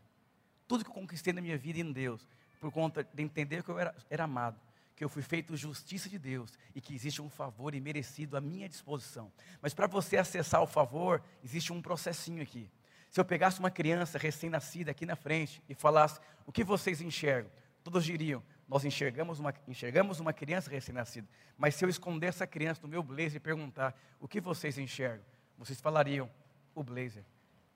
[0.66, 2.28] Tudo que eu conquistei na minha vida em Deus,
[2.60, 4.60] por conta de entender que eu era, era amado
[4.94, 8.68] que eu fui feito justiça de Deus e que existe um favor imerecido à minha
[8.68, 9.30] disposição.
[9.62, 12.68] Mas para você acessar o favor, existe um processinho aqui.
[13.08, 17.48] Se eu pegasse uma criança recém-nascida aqui na frente e falasse, o que vocês enxergam?
[17.84, 21.26] Todos diriam, nós enxergamos uma, enxergamos uma criança recém-nascida.
[21.56, 25.24] Mas se eu esconder essa criança no meu blazer e perguntar, o que vocês enxergam?
[25.56, 26.30] Vocês falariam,
[26.74, 27.24] o blazer.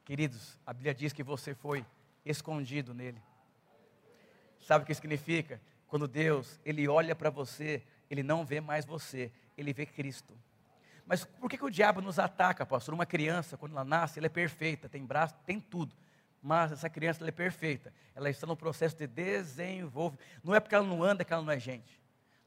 [0.05, 1.85] Queridos, a Bíblia diz que você foi
[2.25, 3.21] escondido nele.
[4.61, 5.61] Sabe o que significa?
[5.89, 10.37] Quando Deus, Ele olha para você, Ele não vê mais você, Ele vê Cristo.
[11.07, 12.95] Mas por que, que o diabo nos ataca, pastor?
[12.95, 15.97] Uma criança, quando ela nasce, ela é perfeita, tem braço, tem tudo.
[16.43, 17.93] Mas essa criança é perfeita.
[18.15, 20.25] Ela está no processo de desenvolvimento.
[20.43, 22.03] Não é porque ela não anda que ela não é gente.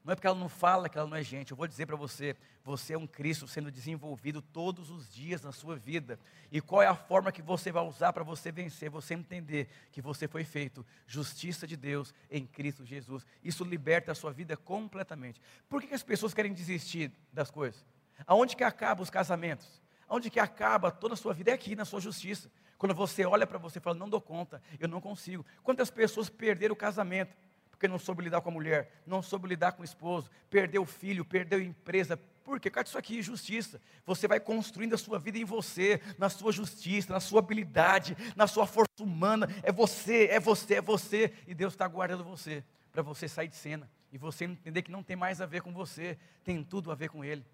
[0.06, 1.50] Não é porque ela não fala que ela não é gente.
[1.50, 5.50] Eu vou dizer para você, você é um Cristo sendo desenvolvido todos os dias na
[5.50, 6.16] sua vida.
[6.52, 8.88] E qual é a forma que você vai usar para você vencer?
[8.88, 13.26] Você entender que você foi feito justiça de Deus em Cristo Jesus.
[13.42, 15.40] Isso liberta a sua vida completamente.
[15.68, 17.84] Por que, que as pessoas querem desistir das coisas?
[18.28, 19.82] Aonde que acabam os casamentos?
[20.06, 21.50] Aonde que acaba toda a sua vida?
[21.50, 22.48] É aqui, na sua justiça.
[22.78, 25.44] Quando você olha para você e fala, não dou conta, eu não consigo.
[25.62, 27.36] Quantas pessoas perderam o casamento?
[27.76, 30.86] porque não soube lidar com a mulher, não soube lidar com o esposo, perdeu o
[30.86, 32.16] filho, perdeu a empresa.
[32.42, 32.70] Por quê?
[32.70, 33.80] Cara, isso aqui justiça.
[34.06, 38.46] Você vai construindo a sua vida em você, na sua justiça, na sua habilidade, na
[38.46, 39.46] sua força humana.
[39.62, 41.34] É você, é você, é você.
[41.46, 43.90] E Deus está guardando você, para você sair de cena.
[44.10, 47.10] E você entender que não tem mais a ver com você, tem tudo a ver
[47.10, 47.44] com Ele.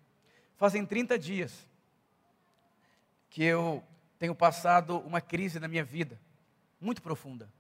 [0.57, 1.67] Fazem 30 dias
[3.29, 3.83] que eu
[4.23, 6.17] tenho passado uma crise na minha vida,
[6.81, 7.53] muito profunda.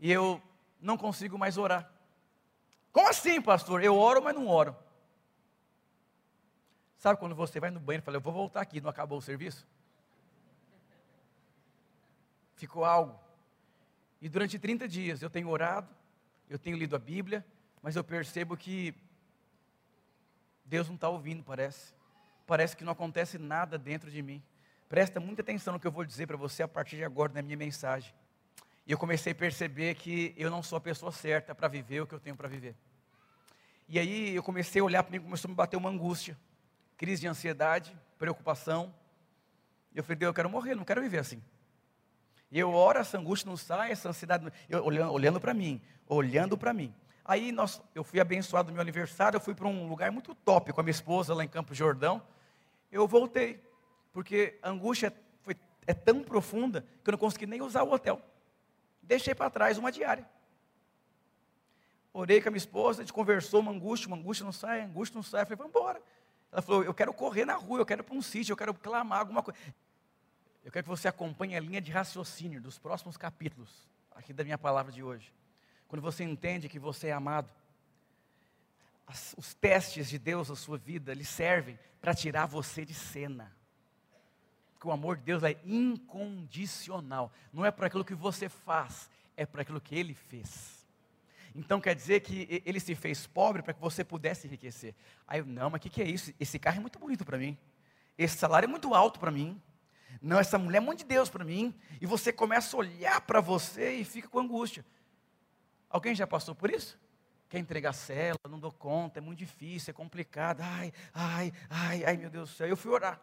[0.00, 0.42] E eu
[0.80, 1.88] não consigo mais orar.
[2.90, 3.84] Como assim, pastor?
[3.84, 4.76] Eu oro, mas não oro.
[6.96, 9.22] Sabe quando você vai no banheiro e fala, eu vou voltar aqui, não acabou o
[9.22, 9.64] serviço?
[12.56, 13.16] Ficou algo.
[14.20, 15.94] E durante 30 dias eu tenho orado,
[16.50, 17.46] eu tenho lido a Bíblia,
[17.80, 18.92] mas eu percebo que
[20.64, 21.94] Deus não está ouvindo, parece.
[22.48, 24.42] parece que não acontece nada dentro de mim.
[24.88, 27.42] Presta muita atenção no que eu vou dizer para você a partir de agora na
[27.42, 28.12] minha mensagem.
[28.86, 32.06] E eu comecei a perceber que eu não sou a pessoa certa para viver o
[32.06, 32.74] que eu tenho para viver.
[33.86, 36.38] E aí eu comecei a olhar para mim, começou a me bater uma angústia,
[36.96, 38.94] crise de ansiedade, preocupação.
[39.94, 41.42] Eu falei, Deus, eu quero morrer, não quero viver assim.
[42.50, 46.56] E eu oro, essa angústia não sai, essa ansiedade, eu, olhando, olhando para mim, olhando
[46.56, 46.94] para mim.
[47.24, 50.72] Aí nós, eu fui abençoado no meu aniversário, eu fui para um lugar muito top
[50.72, 52.22] com a minha esposa lá em Campo Jordão.
[52.90, 53.62] Eu voltei,
[54.18, 58.20] porque a angústia foi, é tão profunda que eu não consegui nem usar o hotel.
[59.00, 60.28] Deixei para trás uma diária.
[62.12, 65.14] Orei com a minha esposa, a gente conversou, uma angústia, uma angústia não sai, angústia
[65.14, 65.42] não sai.
[65.42, 66.02] Eu falei, vamos embora.
[66.50, 68.74] Ela falou, eu quero correr na rua, eu quero ir para um sítio, eu quero
[68.74, 69.56] clamar alguma coisa.
[70.64, 74.58] Eu quero que você acompanhe a linha de raciocínio dos próximos capítulos, aqui da minha
[74.58, 75.32] palavra de hoje.
[75.86, 77.52] Quando você entende que você é amado,
[79.06, 83.56] as, os testes de Deus na sua vida, eles servem para tirar você de cena.
[84.78, 87.32] Porque o amor de Deus é incondicional.
[87.52, 90.86] Não é para aquilo que você faz, é para aquilo que Ele fez.
[91.52, 94.94] Então quer dizer que ele se fez pobre para que você pudesse enriquecer.
[95.26, 96.32] Aí eu, não, mas o que, que é isso?
[96.38, 97.58] Esse carro é muito bonito para mim.
[98.16, 99.60] Esse salário é muito alto para mim.
[100.22, 101.74] Não, essa mulher é muito de Deus para mim.
[102.00, 104.84] E você começa a olhar para você e fica com angústia.
[105.90, 106.96] Alguém já passou por isso?
[107.48, 110.60] Quer entregar cela, não dou conta, é muito difícil, é complicado.
[110.60, 112.68] Ai, ai, ai, ai, meu Deus do céu.
[112.68, 113.20] Eu fui orar.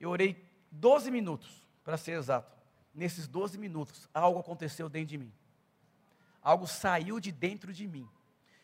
[0.00, 2.52] Eu orei 12 minutos, para ser exato.
[2.94, 5.32] Nesses 12 minutos, algo aconteceu dentro de mim
[6.44, 8.06] algo saiu de dentro de mim.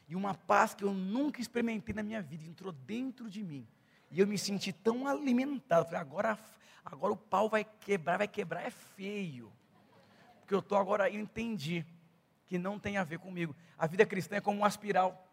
[0.06, 3.66] E uma paz que eu nunca experimentei na minha vida entrou dentro de mim.
[4.10, 5.86] E eu me senti tão alimentado.
[5.86, 6.38] Falei, agora,
[6.84, 9.50] agora o pau vai quebrar, vai quebrar é feio.
[10.40, 11.86] Porque eu estou agora, eu entendi
[12.46, 13.56] que não tem a ver comigo.
[13.78, 15.26] A vida cristã é como uma espiral.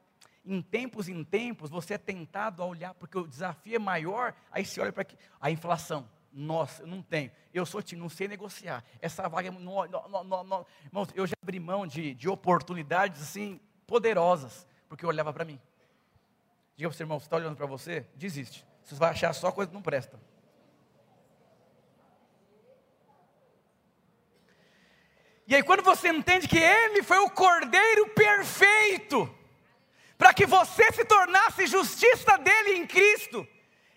[0.48, 4.66] Em tempos em tempos, você é tentado a olhar, porque o desafio é maior, aí
[4.66, 5.06] você olha para
[5.42, 6.10] a inflação.
[6.32, 7.30] Nossa, eu não tenho.
[7.54, 8.82] Eu sou time, não sei negociar.
[9.02, 9.84] Essa vaga, não.
[10.86, 15.60] Irmãos, eu já abri mão de, de oportunidades assim poderosas, porque eu olhava para mim.
[16.78, 18.06] Diga para o seu irmão, você está olhando para você?
[18.16, 18.66] Desiste.
[18.86, 20.18] Você vai achar só coisa que não presta.
[25.46, 29.34] E aí, quando você entende que Ele foi o Cordeiro perfeito,
[30.18, 33.48] para que você se tornasse justiça dele em Cristo,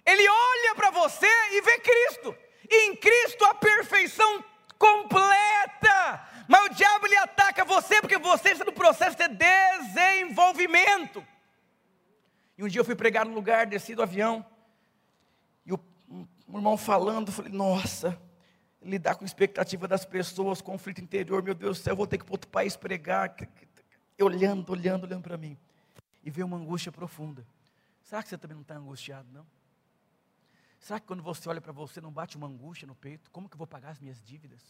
[0.04, 2.36] ele olha para você e vê Cristo.
[2.68, 4.44] E em Cristo a perfeição
[4.78, 6.28] completa.
[6.46, 11.24] Mas o diabo ele ataca você porque você está no processo de desenvolvimento.
[12.58, 14.44] E um dia eu fui pregar no lugar, desci do avião,
[15.64, 15.80] e o,
[16.10, 18.20] um irmão falando, eu falei, nossa,
[18.82, 22.18] lidar com a expectativa das pessoas, conflito interior, meu Deus do céu, eu vou ter
[22.18, 23.34] que ir para outro país pregar,
[24.20, 25.56] olhando, olhando, olhando para mim.
[26.22, 27.46] E veio uma angústia profunda.
[28.02, 29.46] Será que você também não está angustiado, não?
[30.80, 33.30] Será que quando você olha para você não bate uma angústia no peito?
[33.30, 34.60] Como que eu vou pagar as minhas dívidas?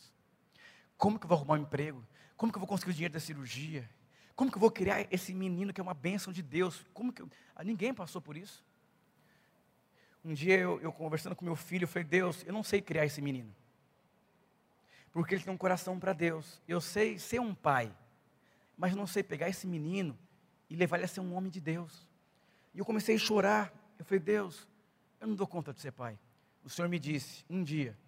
[0.97, 2.05] Como que eu vou arrumar um emprego?
[2.37, 3.89] Como que eu vou conseguir o dinheiro da cirurgia?
[4.35, 6.85] Como que eu vou criar esse menino que é uma bênção de Deus?
[6.93, 7.31] Como que eu...
[7.55, 8.65] Ah, ninguém passou por isso.
[10.25, 13.07] Um dia eu, eu conversando com meu filho, eu falei, Deus, eu não sei criar
[13.07, 13.55] esse menino.
[15.13, 16.61] Porque ele tem um coração para Deus.
[16.67, 17.95] Eu sei ser um pai,
[18.77, 20.19] mas não sei pegar esse menino
[20.71, 22.09] e levar ele a ser um homem de Deus.
[22.73, 23.73] E eu comecei a chorar.
[23.99, 24.67] Eu falei, Deus,
[25.21, 26.17] eu não dou conta de ser pai.
[26.65, 27.99] O Senhor me disse: um dia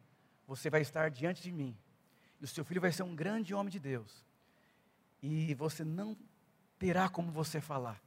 [0.47, 1.77] você vai estar diante de mim
[2.41, 4.25] e o seu filho vai ser um grande homem de Deus.
[5.21, 6.17] E você não
[6.79, 8.01] terá como você falar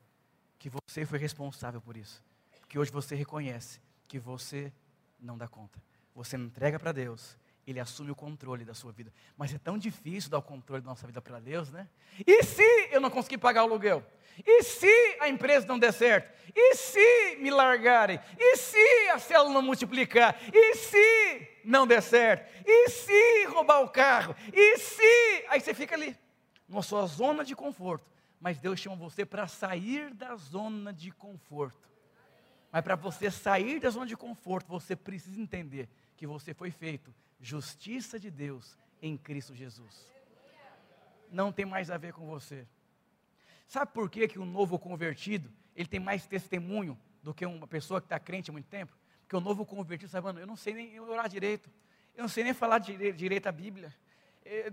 [0.58, 2.24] que você foi responsável por isso.
[2.68, 4.72] Que hoje você reconhece que você
[5.20, 5.82] não dá conta.
[6.14, 7.38] Você entrega para Deus
[7.68, 9.12] ele assume o controle da sua vida.
[9.36, 11.90] Mas é tão difícil dar o controle da nossa vida para Deus, né?
[12.26, 12.64] E se
[12.98, 14.04] eu não conseguir pagar o aluguel?
[14.46, 16.34] E se a empresa não der certo?
[16.54, 18.20] E se me largarem?
[18.38, 20.38] E se a célula não multiplicar?
[20.54, 22.50] E se não der certo?
[22.66, 24.36] E se roubar o carro?
[24.54, 25.46] E se.
[25.50, 26.18] Aí você fica ali,
[26.68, 28.10] na sua zona de conforto.
[28.40, 31.90] Mas Deus chama você para sair da zona de conforto.
[32.72, 37.14] Mas para você sair da zona de conforto, você precisa entender que você foi feito
[37.40, 40.12] justiça de Deus em Cristo Jesus.
[41.32, 42.68] Não tem mais a ver com você.
[43.68, 48.00] Sabe por que, que um novo convertido, ele tem mais testemunho do que uma pessoa
[48.00, 48.96] que está crente há muito tempo?
[49.22, 51.70] Porque o novo convertido, sabe, mano, eu não sei nem orar direito,
[52.16, 53.94] eu não sei nem falar direito, direito a Bíblia.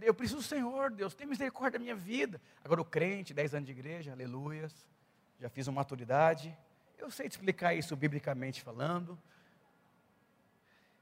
[0.02, 2.40] Eu preciso do Senhor, Deus, tem misericórdia da minha vida.
[2.62, 4.86] Agora o crente, 10 anos de igreja, aleluias,
[5.40, 6.56] já fiz uma maturidade,
[6.98, 9.18] eu sei te explicar isso biblicamente falando.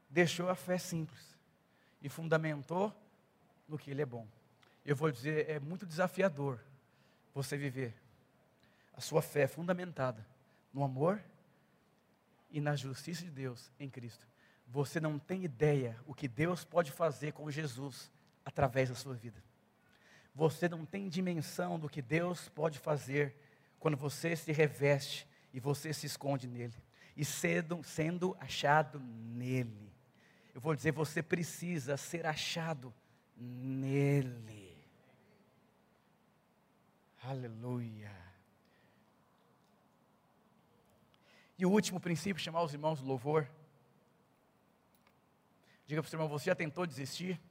[0.09, 1.37] Deixou a fé simples
[2.01, 2.93] e fundamentou
[3.67, 4.25] no que ele é bom.
[4.85, 6.59] Eu vou dizer, é muito desafiador
[7.33, 7.93] você viver
[8.93, 10.25] a sua fé fundamentada
[10.73, 11.21] no amor
[12.49, 14.27] e na justiça de Deus em Cristo.
[14.67, 18.11] Você não tem ideia o que Deus pode fazer com Jesus
[18.45, 19.41] através da sua vida.
[20.33, 23.35] Você não tem dimensão do que Deus pode fazer
[23.79, 26.73] quando você se reveste e você se esconde nele.
[27.17, 29.91] E sendo, sendo achado nele.
[30.53, 32.93] Eu vou dizer, você precisa ser achado
[33.35, 34.60] nele.
[37.41, 38.11] Aleluia.
[41.57, 43.47] E o último princípio, chamar os irmãos do louvor.
[45.87, 47.41] Diga para o seu irmão, você já tentou desistir?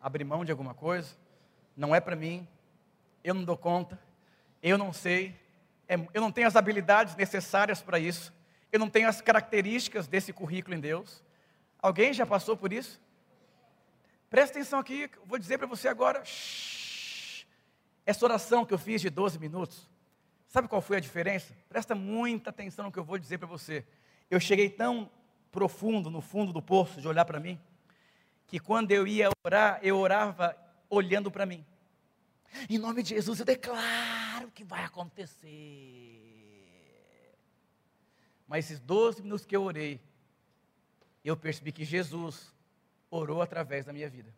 [0.00, 1.16] Abrir mão de alguma coisa?
[1.76, 2.46] Não é para mim,
[3.24, 4.00] eu não dou conta,
[4.62, 5.36] eu não sei,
[5.88, 8.32] é, eu não tenho as habilidades necessárias para isso,
[8.70, 11.24] eu não tenho as características desse currículo em Deus.
[11.82, 13.00] Alguém já passou por isso?
[14.28, 16.24] Presta atenção aqui, vou dizer para você agora.
[16.24, 16.79] Shhh,
[18.10, 19.88] essa oração que eu fiz de 12 minutos,
[20.48, 21.56] sabe qual foi a diferença?
[21.68, 23.86] Presta muita atenção no que eu vou dizer para você.
[24.28, 25.08] Eu cheguei tão
[25.52, 27.58] profundo no fundo do poço de olhar para mim,
[28.48, 30.56] que quando eu ia orar, eu orava
[30.88, 31.64] olhando para mim.
[32.68, 36.18] Em nome de Jesus eu declaro que vai acontecer.
[38.48, 40.00] Mas esses 12 minutos que eu orei,
[41.24, 42.52] eu percebi que Jesus
[43.08, 44.34] orou através da minha vida.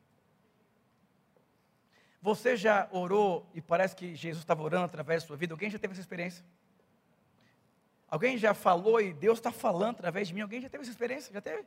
[2.22, 5.52] Você já orou e parece que Jesus estava orando através da sua vida?
[5.52, 6.44] Alguém já teve essa experiência?
[8.08, 10.40] Alguém já falou e Deus está falando através de mim?
[10.40, 11.32] Alguém já teve essa experiência?
[11.32, 11.66] Já teve?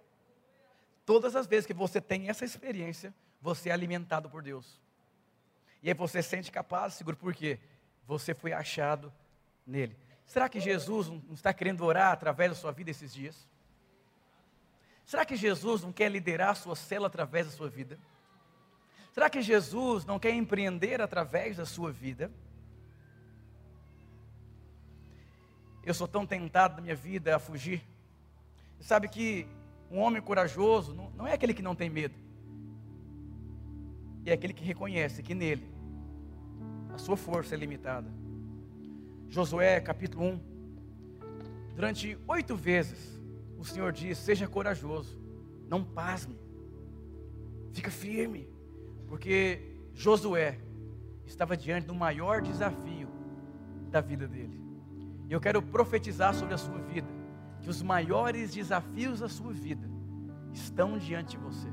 [1.05, 4.81] Todas as vezes que você tem essa experiência, você é alimentado por Deus.
[5.83, 7.59] E aí você se sente capaz, seguro, por quê?
[8.07, 9.11] Você foi achado
[9.67, 9.97] nele.
[10.25, 13.47] Será que Jesus não está querendo orar através da sua vida esses dias?
[15.03, 17.99] Será que Jesus não quer liderar a sua célula através da sua vida?
[19.15, 22.29] Será que Jesus não quer empreender através da sua vida?
[25.85, 27.81] Eu sou tão tentado na minha vida a fugir.
[28.81, 29.47] Sabe que
[29.89, 32.13] um homem corajoso não, é aquele que não tem medo,
[34.25, 35.65] é aquele que reconhece que nele
[36.93, 38.11] a sua força é limitada.
[39.29, 40.39] Josué capítulo 1.
[41.73, 43.17] Durante oito vezes,
[43.57, 45.17] o Senhor diz: seja corajoso,
[45.69, 46.37] não pasme,
[47.71, 48.53] fica firme,
[49.07, 50.59] porque Josué
[51.25, 53.07] estava diante do maior desafio
[53.89, 54.59] da vida dele.
[55.27, 57.07] E eu quero profetizar sobre a sua vida,
[57.61, 59.89] que os maiores desafios da sua vida
[60.53, 61.67] estão diante de você.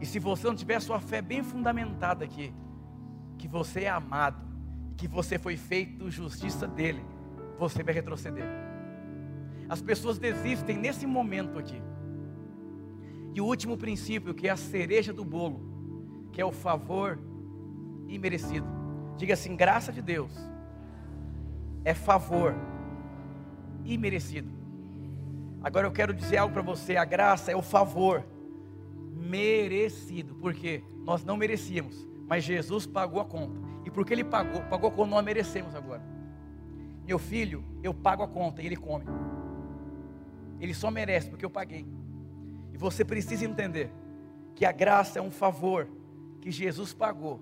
[0.00, 2.52] E se você não tiver a sua fé bem fundamentada aqui,
[3.38, 4.44] que você é amado,
[4.96, 7.04] que você foi feito justiça dele,
[7.58, 8.46] você vai retroceder.
[9.68, 11.80] As pessoas desistem nesse momento aqui.
[13.34, 15.73] E o último princípio, que é a cereja do bolo,
[16.34, 17.18] que é o favor
[18.08, 18.66] imerecido.
[19.16, 20.32] Diga assim: graça de Deus
[21.84, 22.54] é favor
[23.84, 24.50] imerecido.
[25.62, 28.26] Agora eu quero dizer algo para você: a graça é o favor
[29.12, 33.60] merecido, porque nós não merecíamos, mas Jesus pagou a conta.
[33.84, 36.02] E porque Ele pagou, pagou quando nós merecemos agora.
[37.06, 39.04] Meu filho, eu pago a conta e ele come.
[40.58, 41.86] Ele só merece porque eu paguei.
[42.72, 43.92] E você precisa entender
[44.54, 45.86] que a graça é um favor
[46.44, 47.40] que Jesus pagou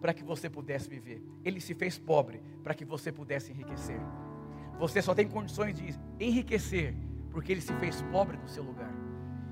[0.00, 1.22] para que você pudesse viver.
[1.44, 4.00] Ele se fez pobre para que você pudesse enriquecer.
[4.78, 6.94] Você só tem condições de enriquecer
[7.30, 8.90] porque ele se fez pobre no seu lugar.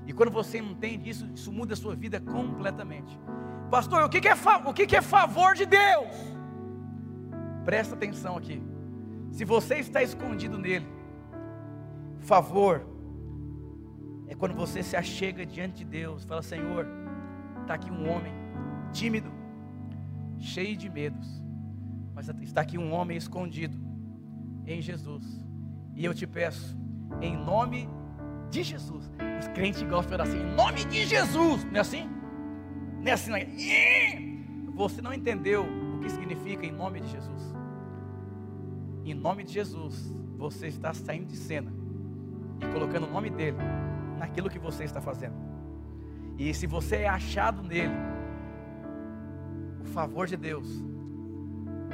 [0.07, 3.19] E quando você entende isso, isso muda a sua vida completamente.
[3.69, 4.33] Pastor, o que é,
[4.65, 6.09] o que é favor de Deus?
[7.63, 8.59] Presta atenção aqui.
[9.29, 10.87] Se você está escondido nele,
[12.21, 12.85] Favor
[14.27, 16.87] é quando você se achega diante de Deus, fala: Senhor,
[17.61, 18.40] está aqui um homem
[18.91, 19.31] tímido,
[20.39, 21.41] cheio de medos,
[22.13, 23.77] mas está aqui um homem escondido
[24.65, 25.25] em Jesus,
[25.95, 26.77] e eu te peço,
[27.21, 27.89] em nome
[28.49, 29.09] de Jesus.
[29.39, 32.09] Os crentes gostam de orar assim, em nome de Jesus, não é assim?
[32.99, 33.47] Não é assim, não é?
[34.75, 37.55] Você não entendeu o que significa em nome de Jesus.
[39.03, 41.71] Em nome de Jesus, você está saindo de cena
[42.61, 43.57] e colocando o nome dele
[44.17, 45.35] naquilo que você está fazendo.
[46.37, 47.93] E se você é achado nele,
[49.81, 50.67] o favor de Deus,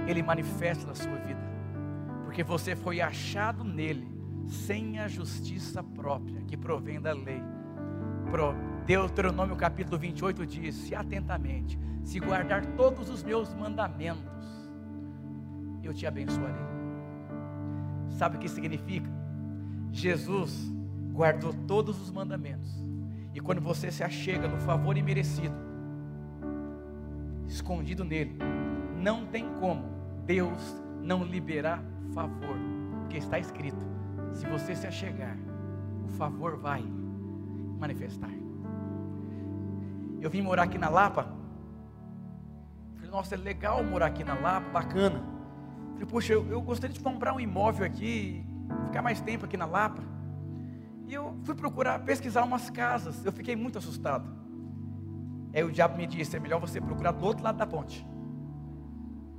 [0.07, 1.41] ele manifesta na sua vida,
[2.23, 4.07] porque você foi achado nele,
[4.47, 7.41] sem a justiça própria que provém da lei.
[8.31, 8.53] Pro
[8.85, 14.23] Deuteronômio capítulo 28 diz: Se atentamente, se guardar todos os meus mandamentos,
[15.83, 16.65] eu te abençoarei.
[18.09, 19.09] Sabe o que significa?
[19.91, 20.71] Jesus
[21.11, 22.71] guardou todos os mandamentos.
[23.33, 25.55] E quando você se achega no favor imerecido,
[27.47, 28.37] escondido nele,
[28.97, 29.83] não tem como
[30.25, 31.81] Deus não liberar
[32.13, 32.57] favor,
[33.01, 33.85] porque está escrito:
[34.33, 35.37] se você se achegar,
[36.03, 36.83] o favor vai
[37.79, 38.31] manifestar.
[40.19, 41.31] Eu vim morar aqui na Lapa.
[42.95, 45.23] Falei, nossa, é legal morar aqui na Lapa, bacana.
[45.93, 48.43] Falei, poxa, eu, eu gostaria de comprar um imóvel aqui,
[48.87, 50.01] ficar mais tempo aqui na Lapa.
[51.05, 53.23] E eu fui procurar, pesquisar umas casas.
[53.23, 54.36] Eu fiquei muito assustado.
[55.57, 58.05] Aí o diabo me disse: é melhor você procurar do outro lado da ponte,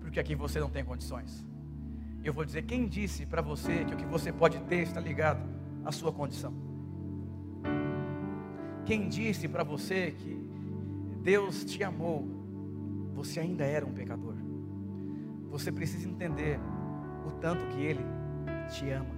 [0.01, 1.47] porque aqui você não tem condições.
[2.25, 5.41] Eu vou dizer: quem disse para você que o que você pode ter está ligado
[5.85, 6.53] à sua condição?
[8.85, 10.51] Quem disse para você que
[11.23, 12.27] Deus te amou,
[13.14, 14.35] você ainda era um pecador?
[15.51, 16.59] Você precisa entender
[17.25, 18.05] o tanto que Ele
[18.73, 19.14] te ama.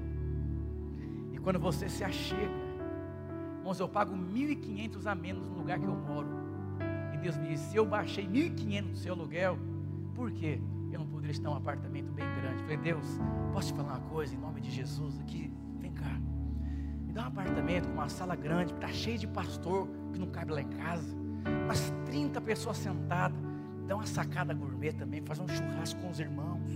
[1.33, 2.43] E quando você se achega,
[3.57, 6.40] irmãos, eu pago 1.500 a menos no lugar que eu moro.
[7.21, 9.59] Deus me disse: se eu baixei 1.500 do seu aluguel,
[10.15, 10.61] por quê?
[10.93, 12.63] Eu não poderia estar um apartamento bem grande.
[12.63, 13.05] falei, Deus,
[13.53, 15.53] posso te falar uma coisa em nome de Jesus aqui?
[15.79, 16.19] Vem cá.
[17.07, 20.53] Me dá um apartamento com uma sala grande, está cheio de pastor que não cabe
[20.53, 21.17] lá em casa.
[21.65, 23.39] Umas 30 pessoas sentadas.
[23.87, 26.71] Dá uma sacada gourmet também, fazer um churrasco com os irmãos.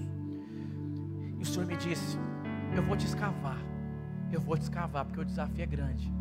[1.38, 2.18] E o Senhor me disse:
[2.74, 3.58] Eu vou te escavar.
[4.32, 6.12] Eu vou te escavar, porque o desafio é grande.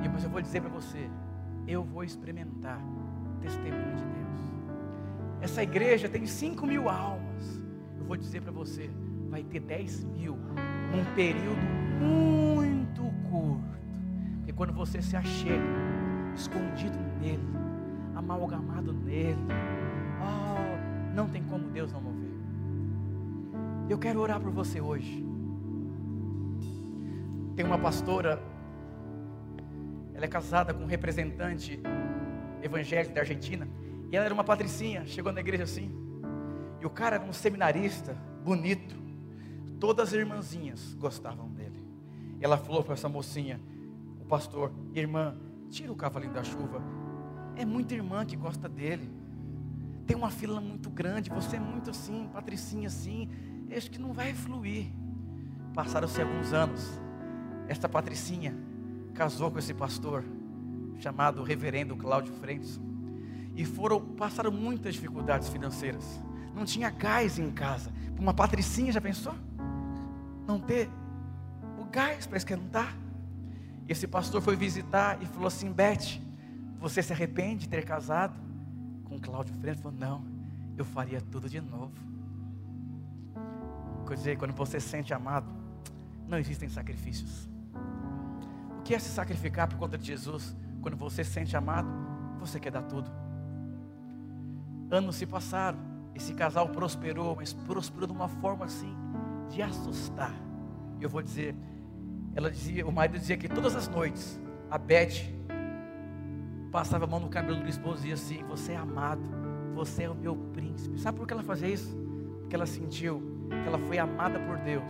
[0.00, 1.10] E depois eu vou dizer para você:
[1.66, 2.80] Eu vou experimentar
[3.40, 4.20] testemunho de Deus.
[5.40, 7.60] Essa igreja tem 5 mil almas.
[7.98, 8.90] Eu vou dizer para você:
[9.28, 11.60] vai ter 10 mil num período
[12.00, 13.80] muito curto.
[14.36, 15.62] Porque quando você se achega,
[16.34, 17.42] escondido nele,
[18.14, 19.38] amalgamado nele,
[20.20, 22.30] oh, não tem como Deus não mover.
[23.88, 25.24] Eu quero orar por você hoje.
[27.56, 28.42] Tem uma pastora,
[30.14, 31.80] ela é casada com um representante
[32.62, 33.68] evangélico da Argentina,
[34.10, 35.90] e ela era uma patricinha, chegou na igreja assim.
[36.80, 38.96] E o cara era um seminarista, bonito.
[39.78, 41.84] Todas as irmãzinhas gostavam dele.
[42.40, 43.60] E ela falou para essa mocinha,
[44.20, 45.36] o pastor, irmã,
[45.68, 46.82] tira o cavalinho da chuva.
[47.56, 49.10] É muita irmã que gosta dele.
[50.06, 53.28] Tem uma fila muito grande, você é muito assim, patricinha assim.
[53.74, 54.86] Acho que não vai fluir.
[55.74, 57.00] Passaram-se alguns anos.
[57.68, 58.56] Esta patricinha
[59.14, 60.24] casou com esse pastor,
[61.00, 62.78] chamado reverendo Cláudio Frentes.
[63.56, 66.20] E foram, passaram muitas dificuldades financeiras.
[66.54, 67.90] Não tinha gás em casa.
[68.18, 69.34] Uma patricinha, já pensou?
[70.46, 70.88] Não ter
[71.78, 72.96] o gás para esquentar.
[73.88, 76.20] Esse pastor foi visitar e falou assim: Beth,
[76.78, 78.38] você se arrepende de ter casado
[79.04, 79.80] com Cláudio Frente?
[79.80, 80.24] Falou: Não,
[80.76, 81.92] eu faria tudo de novo.
[84.06, 85.46] Quer dizer, quando você se sente amado,
[86.26, 87.48] não existem sacrifícios.
[88.76, 90.56] O que é se sacrificar por conta de Jesus?
[90.80, 91.88] Quando você se sente amado,
[92.38, 93.10] você quer dar tudo.
[94.90, 95.78] Anos se passaram,
[96.14, 98.94] esse casal prosperou, mas prosperou de uma forma assim,
[99.48, 100.34] de assustar.
[101.00, 101.54] Eu vou dizer,
[102.34, 105.40] ela dizia, o marido dizia que todas as noites a Beth
[106.70, 109.22] passava a mão no cabelo do esposo e dizia assim: Você é amado,
[109.74, 110.98] você é o meu príncipe.
[110.98, 111.96] Sabe por que ela fazia isso?
[112.40, 114.84] Porque ela sentiu que ela foi amada por Deus,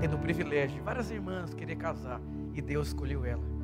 [0.00, 2.20] tendo o privilégio de várias irmãs querer casar
[2.54, 3.59] e Deus escolheu ela.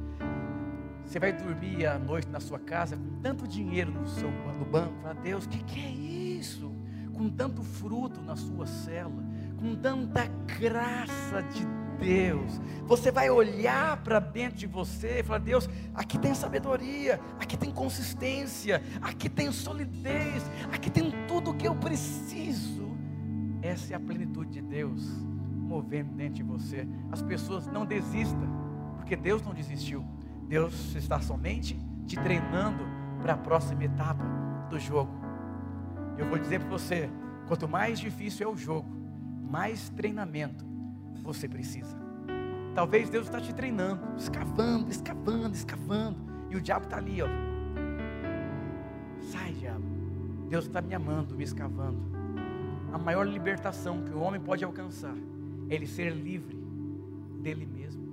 [1.06, 4.92] Você vai dormir à noite na sua casa com tanto dinheiro no, seu, no banco,
[5.00, 6.72] fala, Deus, o que, que é isso?
[7.14, 9.24] Com tanto fruto na sua cela,
[9.56, 10.26] com tanta
[10.58, 11.64] graça de
[11.96, 12.60] Deus.
[12.86, 17.70] Você vai olhar para dentro de você e falar: Deus, aqui tem sabedoria, aqui tem
[17.70, 20.42] consistência, aqui tem solidez,
[20.72, 22.84] aqui tem tudo o que eu preciso.
[23.62, 25.02] Essa é a plenitude de Deus
[25.66, 26.86] movendo dentro de você.
[27.10, 28.48] As pessoas não desistam,
[28.96, 30.04] porque Deus não desistiu.
[30.48, 32.84] Deus está somente te treinando
[33.20, 34.24] para a próxima etapa
[34.70, 35.10] do jogo.
[36.16, 37.10] Eu vou dizer para você:
[37.46, 38.88] quanto mais difícil é o jogo,
[39.50, 40.64] mais treinamento
[41.22, 41.96] você precisa.
[42.74, 46.18] Talvez Deus está te treinando, escavando, escavando, escavando,
[46.50, 47.26] e o diabo está ali, ó.
[49.20, 49.84] Sai, diabo.
[50.48, 51.98] Deus está me amando, me escavando.
[52.92, 55.16] A maior libertação que o homem pode alcançar
[55.68, 56.56] é ele ser livre
[57.40, 58.05] dele mesmo.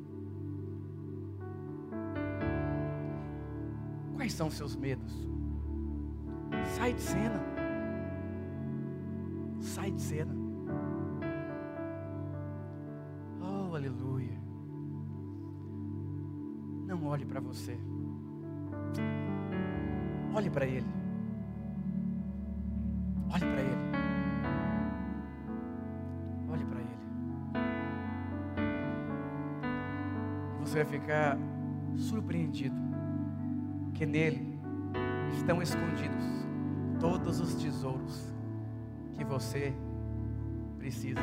[4.15, 5.11] Quais são os seus medos?
[6.77, 7.41] Sai de cena.
[9.59, 10.43] Sai de cena.
[13.83, 14.39] aleluia.
[16.85, 17.77] Não olhe para você.
[20.33, 20.87] Olhe para Ele.
[23.29, 23.91] Olhe para Ele.
[26.49, 26.97] Olhe para Ele.
[30.61, 31.37] Você vai ficar
[31.95, 32.92] surpreendido
[34.03, 34.59] que nele
[35.31, 36.25] estão escondidos
[36.99, 38.33] todos os tesouros
[39.13, 39.73] que você
[40.77, 41.21] precisa.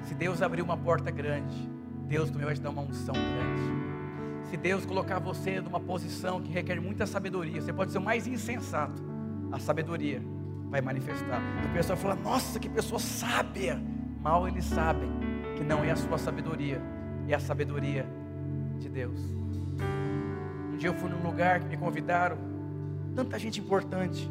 [0.00, 1.70] Se Deus abrir uma porta grande,
[2.08, 4.48] Deus também vai te dar uma unção grande.
[4.48, 8.26] Se Deus colocar você numa posição que requer muita sabedoria, você pode ser o mais
[8.26, 9.02] insensato,
[9.52, 10.22] a sabedoria
[10.70, 11.42] vai manifestar.
[11.62, 13.78] E a pessoa fala: Nossa, que pessoa sábia!
[14.22, 15.10] Mal eles sabem
[15.54, 16.80] que não é a sua sabedoria,
[17.28, 18.08] é a sabedoria
[18.78, 19.20] de Deus.
[20.76, 22.36] Um dia eu fui num lugar que me convidaram,
[23.14, 24.30] tanta gente importante.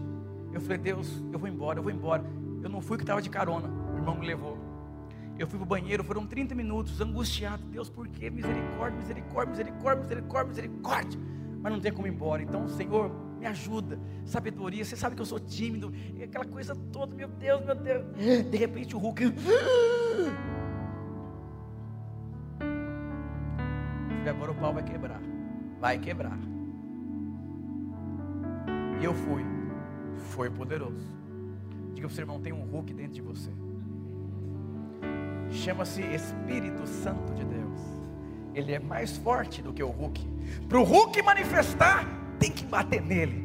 [0.53, 2.23] Eu falei: Deus, eu vou embora, eu vou embora.
[2.61, 4.55] Eu não fui que estava de carona, o irmão me levou.
[5.39, 7.63] Eu fui para o banheiro, foram 30 minutos, angustiado.
[7.63, 8.29] Deus, por quê?
[8.29, 11.19] Misericórdia, misericórdia, misericórdia, misericórdia, misericórdia.
[11.63, 12.43] Mas não tem como ir embora.
[12.43, 13.99] Então, Senhor, me ajuda.
[14.23, 15.91] Sabedoria, você sabe que eu sou tímido.
[16.13, 18.05] E aquela coisa toda, meu Deus, meu Deus.
[18.51, 19.33] De repente o Hulk.
[24.23, 25.34] E agora o pau vai quebrar.
[25.79, 26.37] Vai quebrar.
[29.01, 29.43] E eu fui.
[30.31, 31.13] Foi poderoso.
[31.93, 33.51] Diga para o seu irmão: tem um Hulk dentro de você
[35.55, 37.79] chama-se Espírito Santo de Deus.
[38.53, 40.27] Ele é mais forte do que o Hulk.
[40.67, 42.05] Para o Hulk manifestar,
[42.39, 43.43] tem que bater nele.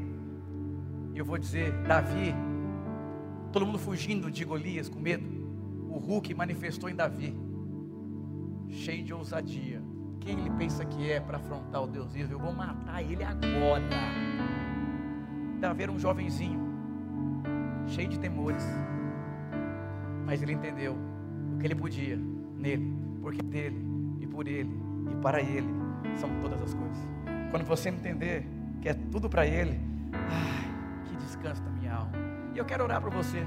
[1.15, 2.35] E eu vou dizer, Davi,
[3.53, 5.27] todo mundo fugindo de Golias com medo.
[5.89, 7.37] O Hulk manifestou em Davi,
[8.69, 9.80] cheio de ousadia.
[10.21, 12.33] Quem ele pensa que é para afrontar o Deus vivo?
[12.33, 13.83] Eu vou matar ele agora.
[15.59, 16.61] Davi era um jovenzinho,
[17.87, 18.65] cheio de temores,
[20.25, 20.97] mas ele entendeu
[21.59, 22.17] que ele podia
[22.57, 23.85] nele, porque dele
[24.21, 24.71] e por ele
[25.11, 25.69] e para ele
[26.17, 26.99] são todas as coisas.
[27.51, 28.47] Quando você entender
[28.81, 29.81] que é tudo para ele,
[30.13, 32.13] ai, que descanso da minha alma.
[32.55, 33.45] E eu quero orar para você.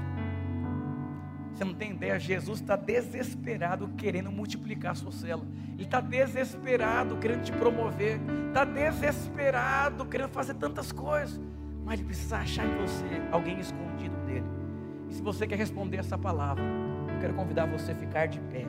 [1.52, 5.46] Você não tem ideia, Jesus está desesperado querendo multiplicar a sua célula.
[5.74, 8.20] Ele está desesperado querendo te promover.
[8.48, 11.40] Está desesperado querendo fazer tantas coisas.
[11.84, 14.46] Mas ele precisa achar em você alguém escondido dele.
[15.10, 16.64] E se você quer responder essa palavra,
[17.20, 18.64] quero convidar você a ficar de pé.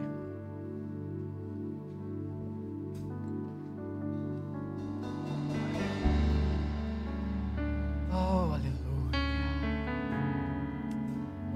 [8.12, 8.74] Oh, aleluia.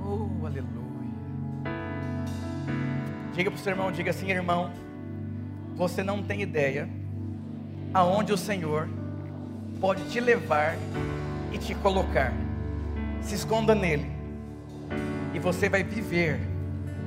[0.06, 0.70] Oh, aleluia.
[3.34, 4.72] Diga para o seu irmão, diga assim, irmão,
[5.80, 6.89] você não tem ideia
[7.93, 8.89] aonde o Senhor
[9.80, 10.75] pode te levar
[11.53, 12.34] e te colocar.
[13.21, 14.11] Se esconda nele.
[15.34, 16.38] E você vai viver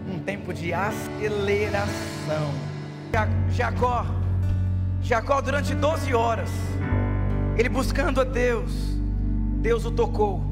[0.09, 1.85] um tempo de aceleração.
[3.51, 4.07] Jacó,
[5.03, 6.49] Jacó durante 12 horas,
[7.59, 8.73] ele buscando a Deus,
[9.61, 10.43] Deus o tocou.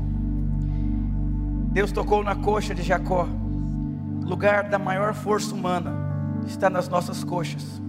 [1.72, 3.26] Deus tocou na coxa de Jacó.
[4.22, 5.94] Lugar da maior força humana
[6.46, 7.80] está nas nossas coxas.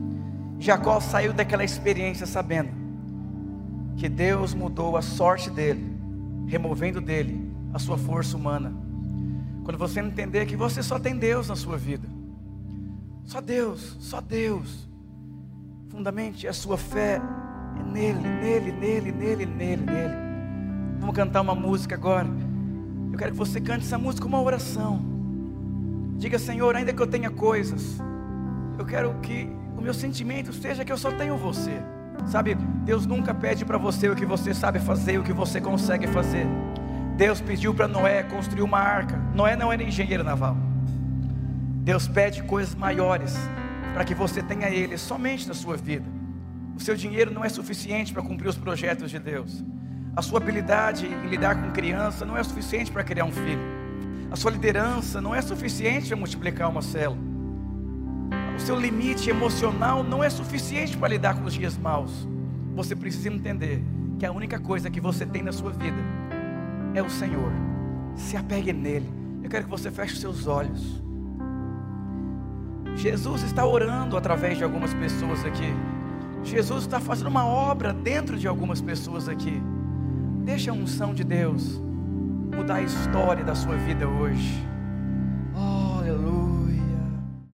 [0.61, 2.69] Jacó saiu daquela experiência sabendo
[3.97, 5.83] que Deus mudou a sorte dele,
[6.45, 8.71] removendo dele a sua força humana.
[9.63, 12.07] Quando você entender que você só tem Deus na sua vida,
[13.23, 14.87] só Deus, só Deus.
[15.89, 17.19] Fundamente a sua fé
[17.79, 20.13] é nele, nele, nele, nele, nele, nele.
[20.99, 22.27] Vamos cantar uma música agora.
[23.11, 25.03] Eu quero que você cante essa música uma oração.
[26.17, 27.97] Diga, Senhor, ainda que eu tenha coisas,
[28.77, 31.81] eu quero que o meu sentimento seja que eu só tenho você.
[32.27, 32.53] Sabe,
[32.85, 36.45] Deus nunca pede para você o que você sabe fazer, o que você consegue fazer.
[37.17, 39.17] Deus pediu para Noé construir uma arca.
[39.33, 40.55] Noé não era engenheiro naval.
[41.83, 43.35] Deus pede coisas maiores
[43.91, 46.05] para que você tenha ele somente na sua vida.
[46.77, 49.63] O seu dinheiro não é suficiente para cumprir os projetos de Deus.
[50.15, 53.81] A sua habilidade em lidar com criança não é suficiente para criar um filho.
[54.29, 57.30] A sua liderança não é suficiente para multiplicar uma célula.
[58.55, 62.27] O seu limite emocional não é suficiente para lidar com os dias maus.
[62.75, 63.83] Você precisa entender
[64.19, 65.97] que a única coisa que você tem na sua vida
[66.93, 67.51] é o Senhor.
[68.15, 69.09] Se apegue nele.
[69.43, 71.01] Eu quero que você feche seus olhos.
[72.95, 75.73] Jesus está orando através de algumas pessoas aqui.
[76.43, 79.61] Jesus está fazendo uma obra dentro de algumas pessoas aqui.
[80.43, 81.81] Deixa a unção de Deus
[82.55, 84.71] mudar a história da sua vida hoje.